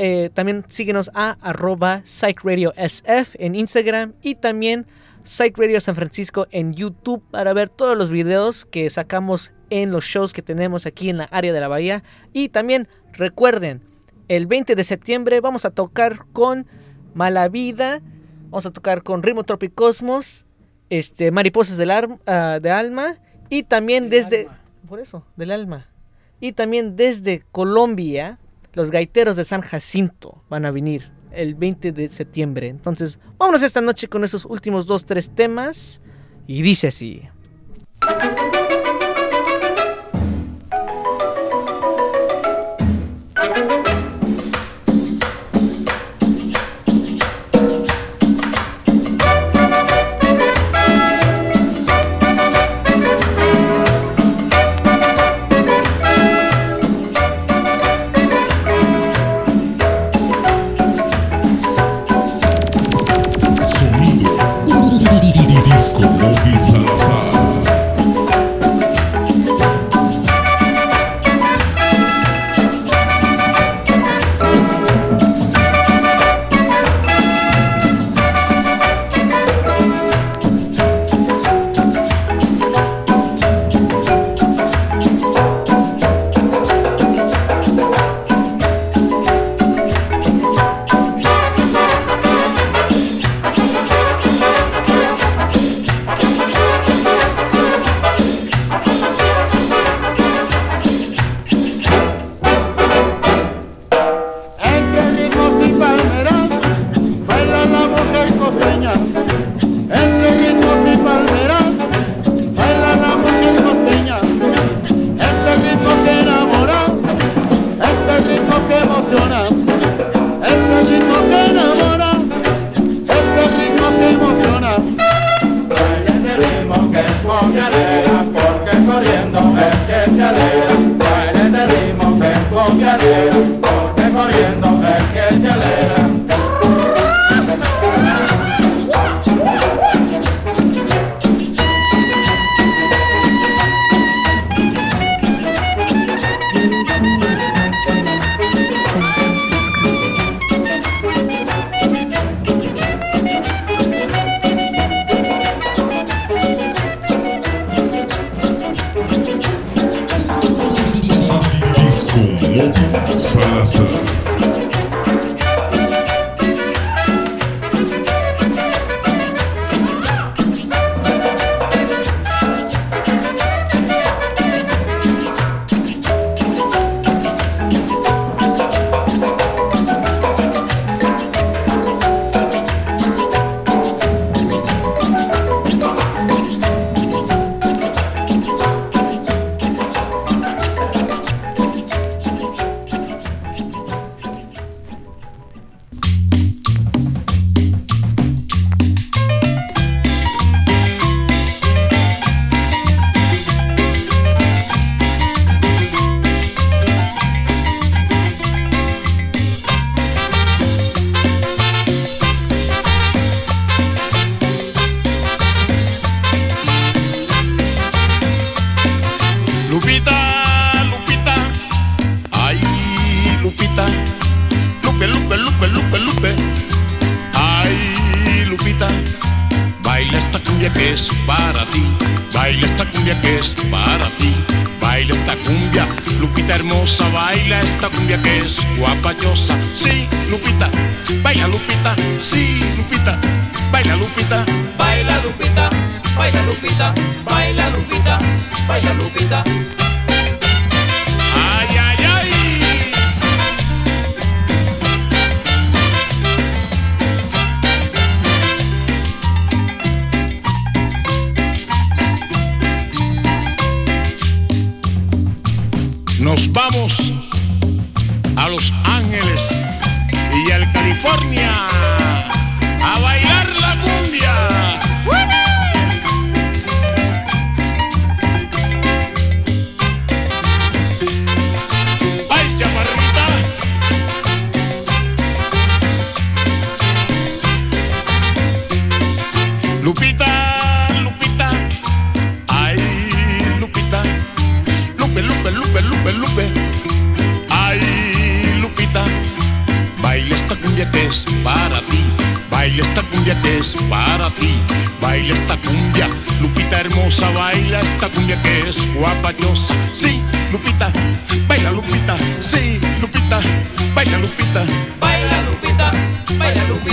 [0.03, 4.87] Eh, también síguenos a arroba Psych Radio SF en Instagram y también
[5.23, 10.05] Psych Radio San Francisco en YouTube para ver todos los videos que sacamos en los
[10.05, 12.03] shows que tenemos aquí en la área de la bahía.
[12.33, 13.83] Y también recuerden,
[14.27, 16.65] el 20 de septiembre vamos a tocar con
[17.13, 18.01] Mala Vida,
[18.45, 20.47] vamos a tocar con Ritmo Tropicosmos,
[20.89, 23.19] este, Mariposas del ah, de Alma
[23.49, 24.49] y también desde...
[24.89, 25.91] Por eso, del alma.
[26.39, 28.39] Y también desde Colombia
[28.73, 32.67] los gaiteros de San Jacinto van a venir el 20 de septiembre.
[32.67, 36.01] Entonces, vámonos esta noche con esos últimos dos, tres temas.
[36.47, 37.21] Y dice así.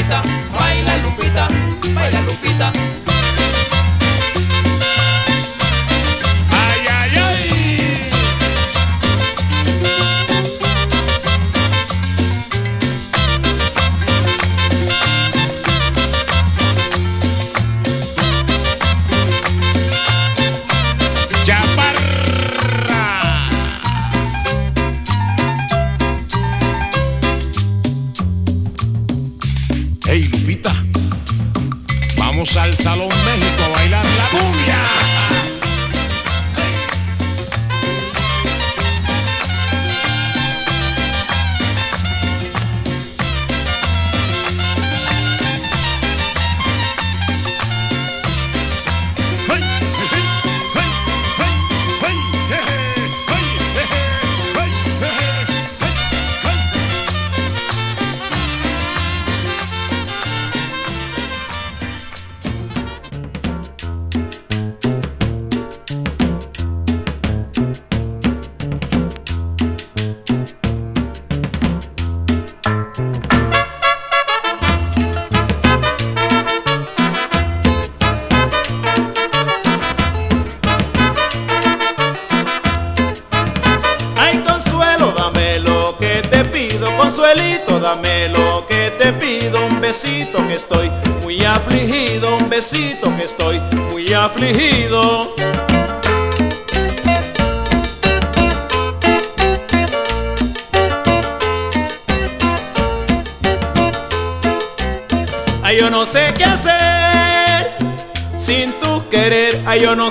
[0.09, 1.49] Baila Lupita,
[1.95, 3.08] baila Lupita.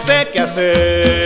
[0.07, 1.16] Sé qué hacer,